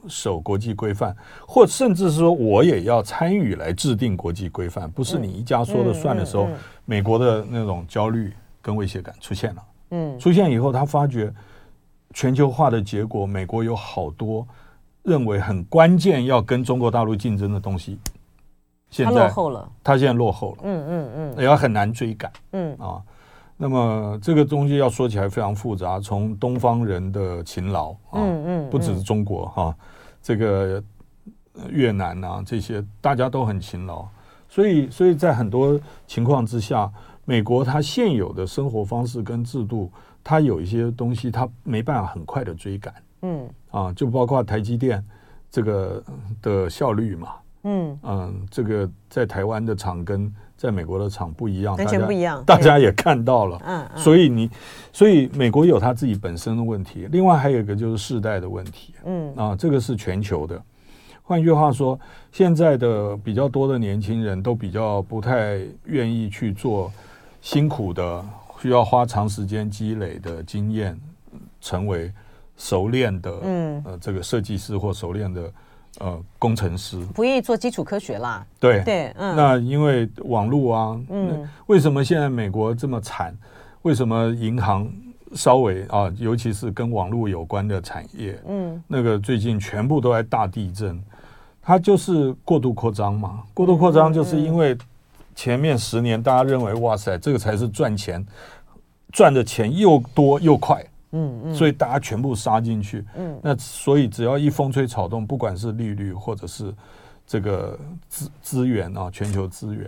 [0.07, 1.15] 守国际规范，
[1.47, 6.49] 或甚至是说我也要参与来制定国际规范，不是你一家说了算的时候，
[6.83, 9.63] 美国的那种焦虑跟威胁感出现了。
[9.95, 11.31] 嗯，出现以后，他发觉
[12.15, 14.45] 全球化的结果，美国有好多
[15.03, 17.99] 认为很关键要跟中国大陆竞争的东西，
[18.89, 22.75] 现在他落后了，他现在落后了，嗯嗯嗯，也要很难追赶，嗯。
[22.79, 22.99] 啊，
[23.55, 29.75] 那么这个东西要说起来非常复杂，从东方人的勤劳啊，嗯嗯，不只是中国哈，
[30.23, 30.83] 这个
[31.69, 34.03] 越南啊这些大家都很勤劳，
[34.49, 36.91] 所以所以在很多情况之下。
[37.25, 39.91] 美国它现有的生活方式跟制度，
[40.23, 45.03] 它有一些东西它没办法很快的追赶，嗯，啊，就包括台积电
[45.49, 46.03] 这个
[46.41, 47.29] 的效率嘛，
[47.63, 47.99] 嗯。
[48.03, 53.61] 嗯，这个在台湾的厂跟在美国的厂不一样，完全不一样，大家也看到了。
[53.65, 54.49] 嗯，所以你，
[54.91, 58.93] 所以美国有它自己本身的问题，另外还有一个就是世代的问题。
[59.05, 59.35] 嗯。
[59.35, 60.61] 啊，这个是全球的。
[61.25, 61.97] 换句话说，
[62.33, 66.91] 现在的比较多的年轻人都比较不太愿意去做
[67.43, 68.25] 辛苦的、
[68.61, 70.97] 需要花长时间积累的经验，
[71.59, 72.09] 成为
[72.55, 75.51] 熟练的，嗯呃，这个设计师或熟练的。
[75.99, 78.43] 呃，工程师不愿意做基础科学啦。
[78.59, 83.31] 对对，嗯，那因为网络啊，嗯，为什么现在美国这么惨？
[83.83, 84.91] 为什么银行
[85.35, 90.99] 稍微啊，尤其是跟网络有关的产业，嗯，那个最近全部都在大地震，
[91.61, 93.43] 它就是过度扩张嘛。
[93.53, 94.75] 过度扩张就是因为
[95.35, 98.25] 前面十年大家认为哇塞，这个才是赚钱，
[99.11, 100.83] 赚的钱又多又快。
[101.15, 106.73] 嗯嗯，所以大家全部杀进去，嗯，那所以只要一风吹草动，不管是利率或者是
[107.27, 107.77] 这个
[108.09, 109.87] 资资源啊，全球资源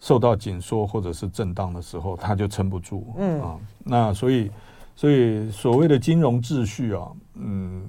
[0.00, 3.40] 受到紧缩或者是震荡的时候，它就撑不住，嗯。
[3.40, 4.50] 啊，那所以
[4.96, 7.86] 所以所谓的金融秩序啊，嗯，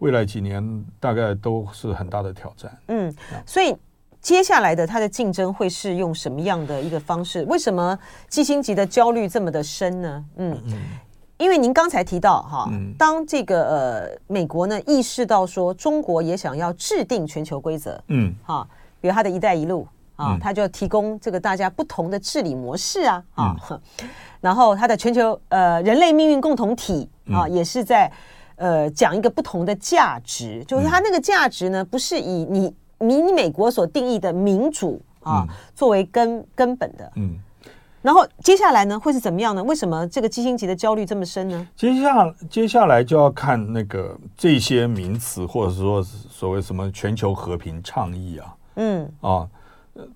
[0.00, 3.14] 未来几年大概都是很大的挑战，嗯，
[3.46, 3.74] 所以
[4.28, 7.42] 接下来的它的竞争会是用什么样的一个方式？
[7.44, 7.98] 为什么
[8.28, 10.22] 基辛格的焦虑这么的深呢？
[10.36, 10.62] 嗯。
[10.66, 10.74] 嗯。
[11.38, 12.68] 因为您刚才提到哈，
[12.98, 18.68] 当这个呃美国呢意识到说中国也想要制定全球规则，嗯，哈，
[19.00, 23.56] 比如它的一带一路啊，它就提供这个大家不同的治理模式啊，啊，
[24.42, 28.12] 然后它的全球呃人类命运共同体啊，也是在
[28.56, 37.38] 呃讲一个不同的价值，就是它那个价值呢，不是以你你美国所定义的民主啊作为根根本的，嗯。
[38.00, 39.62] 然后接下来呢，会是怎么样呢？
[39.62, 41.68] 为什么这个基辛格的焦虑这么深呢？
[41.74, 49.48] 接下接下来就要看那个这些名词，或者说所谓什么全球和平倡议啊，嗯啊，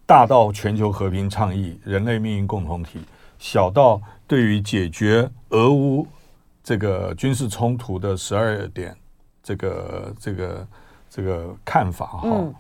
[0.07, 3.01] 大到全球和平倡议、人类命运共同体，
[3.39, 6.07] 小到对于解决俄乌
[6.63, 8.97] 这个军事冲突的十二点
[9.43, 10.67] 这个这个
[11.11, 12.55] 这个看法哈，嗯、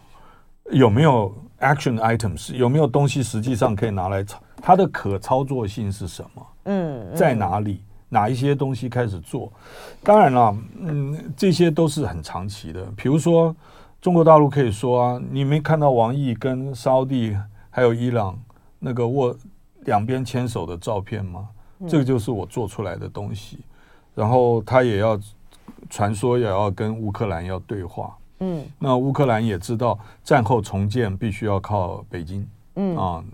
[0.71, 2.55] 有没有 action items？
[2.55, 4.41] 有没有东西实际上可以拿来操？
[4.63, 6.47] 它的可操作性是什么？
[6.65, 7.83] 嗯，在哪里？
[8.09, 9.51] 哪一些东西开始做？
[10.03, 12.85] 当然了，嗯，这些都是很长期的。
[12.97, 13.55] 比如说，
[14.01, 17.37] 中国大陆可以说啊，你没看到王毅跟沙乌地
[17.71, 18.39] 还有伊朗
[18.79, 19.35] 那个握
[19.85, 21.49] 两边牵手的照片吗？
[21.89, 23.61] 这个就是我做出来的东西。
[24.15, 25.19] 然后他也要
[25.89, 28.15] 传说也要跟乌克兰要对话。
[28.43, 32.47] 嗯，那乌克兰也知道战后重建必须要靠北京。
[32.76, 33.24] 嗯啊。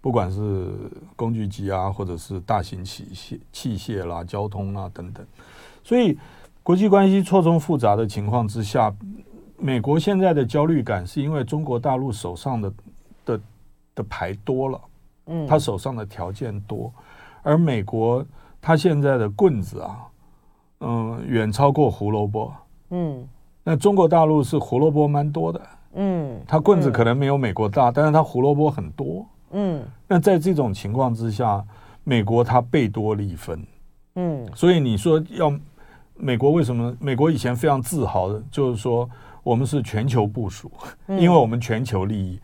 [0.00, 0.68] 不管是
[1.16, 5.24] 工具机啊，或者是大型器械、器械啦、交通啊等等，
[5.82, 6.18] 所以
[6.62, 8.94] 国际关系错综复杂的情况之下，
[9.56, 12.72] 美国现在的焦虑感是因为中国大陆手上的
[13.24, 13.40] 的
[13.94, 14.80] 的牌多了，
[15.28, 16.92] 嗯，他手上的条件多，
[17.42, 18.22] 而美国
[18.60, 20.06] 他现在的棍子啊，
[20.80, 22.52] 嗯，远超过胡萝卜，
[22.90, 23.26] 嗯，
[23.64, 25.60] 那中国大陆是胡萝卜蛮多的，
[25.94, 29.26] 嗯，他棍子可能没有美国大，但是他胡萝卜很多。
[29.52, 31.64] 嗯，那在这种情况之下，
[32.02, 33.64] 美国它贝多利分，
[34.16, 35.52] 嗯，所以你说要
[36.16, 36.94] 美国为什么？
[37.00, 39.08] 美国以前非常自豪的，就是说
[39.42, 40.70] 我们是全球部署，
[41.06, 42.38] 因为我们全球利益，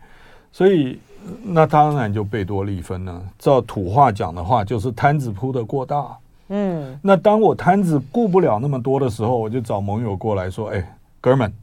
[0.51, 0.99] 所以
[1.43, 3.21] 那当然就贝多利分了。
[3.37, 6.17] 照土话讲的话，就是摊子铺的过大，
[6.47, 11.53] 嗯，那当我摊子顾不了那么多的时候，我就找盟友过来说，哎，哥们，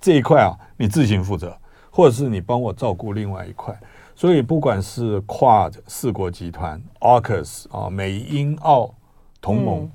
[0.00, 1.54] 这一块啊，你自行负责，
[1.90, 3.78] 或者是你帮我照顾另外一块。
[4.14, 8.94] 所以，不管是 QUAD 四国集团、AUKUS 啊、美英澳
[9.40, 9.90] 同盟，嗯、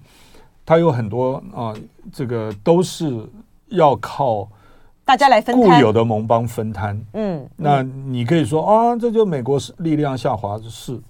[0.66, 1.74] 它有很多啊，
[2.12, 3.26] 这个都是
[3.68, 4.48] 要靠
[5.04, 7.02] 大家来分固有的盟邦分摊。
[7.14, 11.02] 嗯，那你可以说啊，这就美国是力量下滑的事，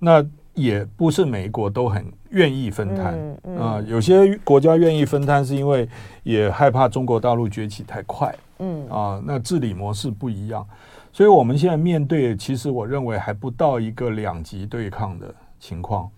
[0.00, 0.24] 那
[0.56, 3.14] 也不是每一国都很愿意分摊。
[3.14, 5.88] 嗯嗯、啊，有些国家愿意分摊，是因为
[6.24, 8.34] 也害怕中国大陆崛起太快。
[8.58, 10.66] 嗯，啊，那治理模式不一样。
[11.12, 16.10] 所以，我们现在面对，其实我认为还不到一个两极对抗的情况。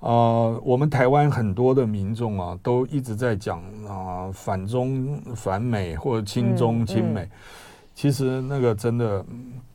[0.00, 7.28] 呃，我们台湾很多的民众啊，都一直在讲啊，反中、反美或者亲中、亲美。
[8.00, 9.22] 其实那个真的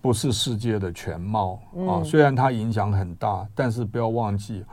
[0.01, 2.01] 不是世界的全貌啊。
[2.03, 4.65] 虽然它影响很大，但是不要忘记，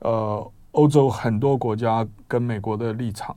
[0.00, 3.36] 呃，欧洲很多国家跟美国的立场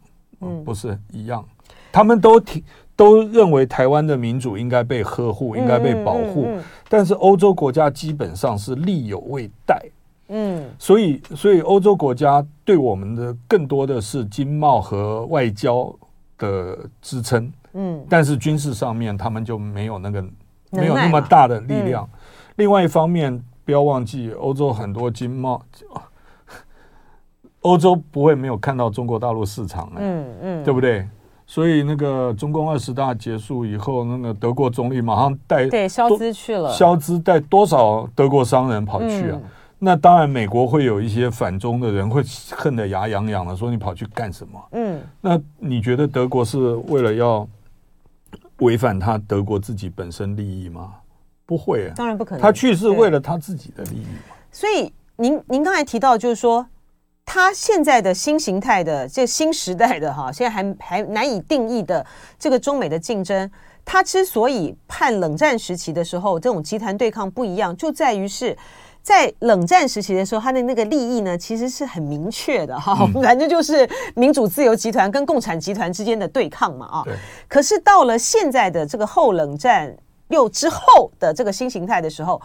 [0.65, 1.45] 不是一样，
[1.91, 2.63] 他们都挺。
[2.95, 9.89] 都认为台湾的民主应该被呵护，应该被保护，嗯嗯嗯、但是欧洲国家基本上是力有未逮，
[10.27, 15.95] 嗯，所以所以欧洲国家对我们的更多的是经贸和外交
[16.37, 20.23] 的支撑，嗯，但是军事上面他们就没有那个
[20.71, 22.03] 没有那么大的力量。
[22.11, 22.19] 嗯、
[22.57, 25.61] 另外一方面，不要忘记欧洲很多经贸，
[27.61, 31.07] 欧洲不会没有看到中国大陆市场、欸，嗯嗯，对不对？
[31.45, 39.33] 所以那个中共二十大结束以后，那个德国总理马上带对萧兹去了，消资带多少德国商人跑去啊？
[39.33, 39.41] 嗯、
[39.79, 44.63] 那当然，美国会有一些反中的人会恨得牙痒痒的，说你跑去干什么？
[44.73, 47.47] 嗯，那你觉得德国是为了要
[48.59, 50.95] 违反他德国自己本身利益吗？
[51.45, 52.41] 不会啊，当然不可能。
[52.41, 54.35] 他去是为了他自己的利益嘛。
[54.51, 56.67] 所以您您刚才提到就是说。
[57.31, 62.03] 他现在的新形态的这新时代的哈，现在还还难以定义的
[62.39, 63.47] 这个中美的竞争，
[63.85, 68.57] 他之所以判冷战时期的时候这种集团对抗不一样，就在于是
[69.09, 72.93] 在冷战时期的时候，他的那个利益呢其实是很明确的哈，
[73.23, 77.03] 反正就是民主自由集团跟共产集团之间的对抗嘛啊。
[77.47, 79.97] 可是到了现在的这个后冷战
[80.27, 82.39] 又之后的这个新形态的时候。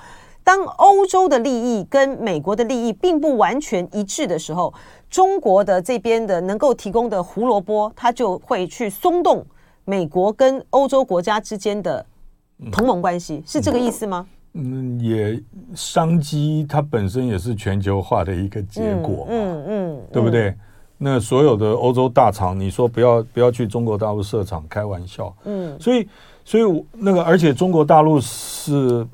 [0.46, 4.70] 当欧洲的利益跟美国的利益并不完全一致的时候，
[5.08, 9.42] 中国的这边的能够提供的胡萝卜，它就会去松动
[9.86, 12.04] 美国跟欧洲国家之间的
[12.70, 14.26] 同盟关系，是这个意思吗？
[14.28, 14.34] 嗯，
[15.00, 15.42] 也
[15.74, 20.54] 商机它本身也是全球化的一个结果，嗯嗯，对不对？
[20.96, 26.08] 那所有的欧洲大厂，你说不要不要去中国大陆设厂，开玩笑，嗯，所以
[26.44, 29.06] 所以那个，而且中国大陆是。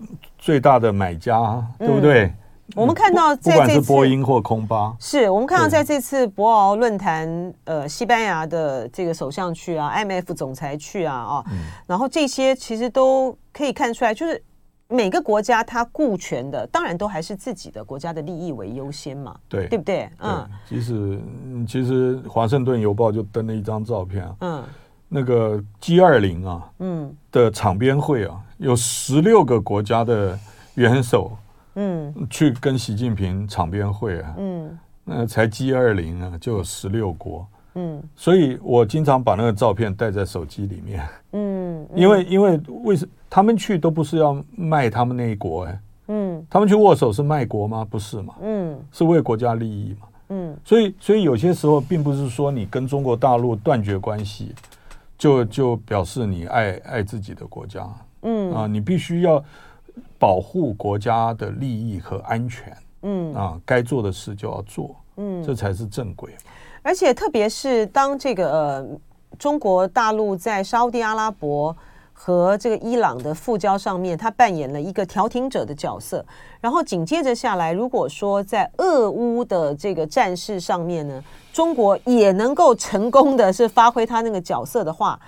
[0.42, 2.24] 最大的买家，对不对？
[2.24, 2.34] 嗯、
[2.76, 14.42] 我们看到在这次，不管是波音或空巴，是我们看到在这次博鳌论坛，呃，西班牙的这个首相去啊，IMF 总裁去啊，啊，嗯、然后这些其实都可以看出来，就是
[14.90, 20.10] 每个国家它顾全的，当然都还是自己的国家的利益为优先嘛，对，对不对？
[20.18, 21.20] 嗯，其实
[21.66, 24.64] 其实华盛顿邮报就登了一张照片啊，嗯。
[25.12, 30.38] 那个 G 二零啊，嗯，的场边会啊，有十六个国家的
[30.76, 31.32] 元首，
[31.74, 47.86] 嗯，去跟习近平场边会啊，嗯，那才 G 二零啊，就有十六国，嗯，所以我经常把那个照片带在手机里面，嗯，因为因为为什么他们去都不是要卖他们那一国哎，嗯，他们去握手是卖国吗？
[47.88, 54.54] 不是嘛，嗯，是为国家利益嘛，嗯，所以所以有些时候并不是说你跟中国大陆断绝关系。
[55.20, 57.86] 就就表示你爱爱自己的国家，
[58.22, 58.50] 嗯。
[58.54, 59.44] 啊，你必须要
[60.18, 63.34] 保护国家的利益和安全，嗯。
[63.34, 66.32] 啊，该做的事就要做，嗯，这才是正轨。
[66.80, 68.86] 而且特别是当这个呃
[69.38, 71.76] 中国大陆在沙地阿拉伯。
[72.22, 76.22] 和这个伊朗的复交上面，他扮演了一个调停者的角色。
[76.60, 85.18] 然后紧接着下来，如果说在俄乌的这个战事上面呢，中国也能够成功的是发挥他那个角色的话，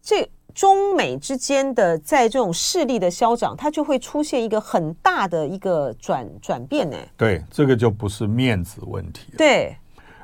[0.00, 6.96] 这中美之间的在这种势力的消长，它就会出现一个很大的一个转转变呢。
[7.16, 9.76] 对，这个就不是面子问题，对，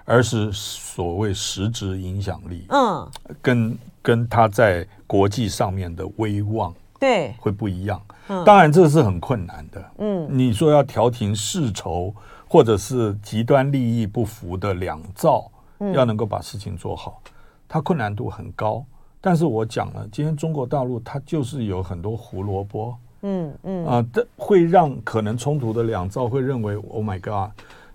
[0.04, 2.64] 而是所谓实质影响力。
[2.68, 3.10] 嗯，
[3.42, 3.76] 跟。
[4.06, 8.00] 跟他在国际上面的威望，对，会不一样。
[8.44, 9.90] 当然这是很困难的。
[9.98, 12.12] 嗯，你说要调停世仇，
[12.48, 15.48] 或者是极端利益不符的两造，
[15.94, 17.20] 要能够把事情做好，
[17.68, 18.84] 它困难度很高。
[19.20, 22.96] 但是我讲了，今天中国大陆它就是有很多胡萝卜。
[23.22, 27.50] 嗯嗯啊，这会让可能冲突的两造会认为，Oh my God，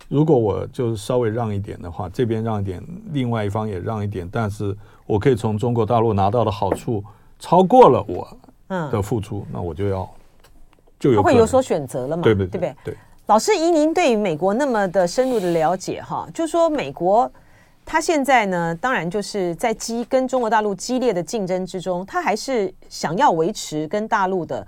[0.08, 2.82] 如果我就稍微让一点的话，这边让一点，
[3.12, 4.74] 另外一方也让一点，但是。
[5.06, 7.02] 我可以从中国大陆拿到的好处
[7.38, 8.36] 超过了我
[8.90, 10.08] 的付出，嗯、那我就要
[10.98, 12.22] 就有会有所选择了嘛？
[12.22, 12.46] 对不对？
[12.46, 12.76] 对不对？
[12.84, 12.96] 对。
[13.26, 17.30] 老师，以您对于美国那么的深入的了解，哈，就说美国
[17.84, 24.66] 他现在呢，当然就是在激跟中国大陆激烈的竞争之中，他还是想要维持跟大陆的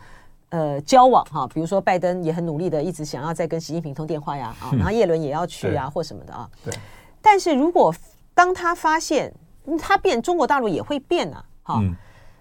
[0.51, 1.49] 呃交往哈。
[1.53, 6.49] 比如说，拜登也很努力的一直想要再跟习近平通电话呀，啊，然后叶伦也要去啊，或什么的啊。
[6.65, 6.73] 对。
[7.21, 7.93] 但是如果
[8.35, 9.33] 当他发现
[9.79, 11.45] 它变，中国大陆也会变啊！
[11.63, 11.97] 哈，嗯、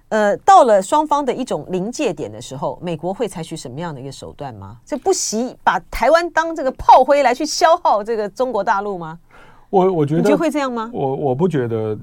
[0.09, 4.77] 呃，到了双方的一种临界点的时候，美国会采取什么样的一个手段吗？
[4.85, 9.17] 就不惜把台湾当这个炮灰来去消耗这个中国大陆吗？
[9.69, 10.89] 我我觉得，你就会这样吗？
[10.93, 11.97] 我我不觉得，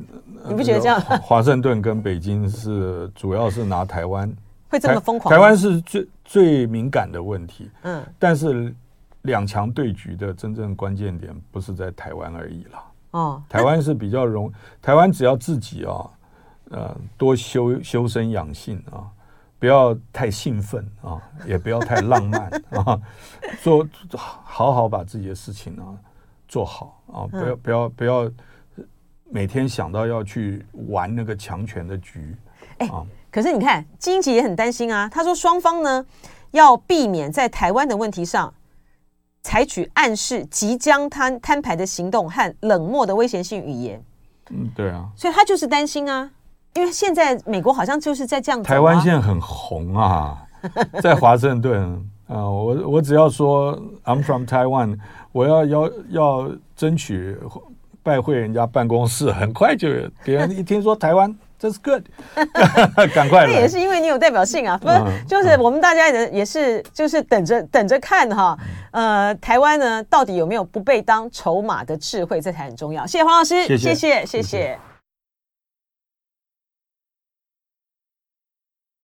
[0.48, 1.00] 你不觉得这样？
[1.22, 4.32] 华盛顿跟北京是主要是拿台湾
[4.68, 5.32] 会这么疯狂？
[5.32, 8.74] 台湾是最最敏感的问题，嗯，但是
[9.22, 12.82] 两强对局的真正关键点不是在台湾而已了。
[13.12, 16.10] 哦，台湾是比较容，台湾只要自己啊，
[16.70, 19.10] 呃，多修修身养性啊，
[19.58, 23.00] 不要太兴奋啊，也不要太浪漫啊，
[23.62, 23.86] 做
[24.16, 25.96] 好好把自己的事情啊
[26.46, 28.30] 做好啊，不要不要不要
[29.28, 32.36] 每天想到要去玩那个强权的局。
[32.78, 32.88] 哎，
[33.30, 35.08] 可是你看，金吉也很担心啊。
[35.08, 36.04] 他说双方呢
[36.52, 38.52] 要避免在台湾的问题上
[39.42, 44.02] 采取暗示即将摊摊牌的行动和冷漠的危险性语言。
[44.50, 45.08] 嗯，对啊。
[45.16, 46.30] 所以他就是担心啊，
[46.74, 48.64] 因为现在美国好像就是在这样、啊。
[48.64, 50.42] 台湾现在很红啊，
[51.02, 51.82] 在华盛顿
[52.26, 54.98] 啊，我我只要说 I'm from Taiwan，
[55.32, 57.38] 我要要要争取。
[58.02, 62.02] 拜会人家办公室，很快就有别人一听说台湾，这是 good，
[63.14, 63.46] 赶快来。
[63.46, 64.98] 那也是因为你有代表性啊，不是？
[65.28, 68.56] 就是我们大家也也是，就是等着等着看哈。
[68.92, 72.40] 呃，台湾呢，到底有没有不被当筹码的智慧？
[72.40, 73.06] 这才很重要。
[73.06, 73.66] 谢谢黄老师。
[73.76, 74.89] 谢谢谢谢。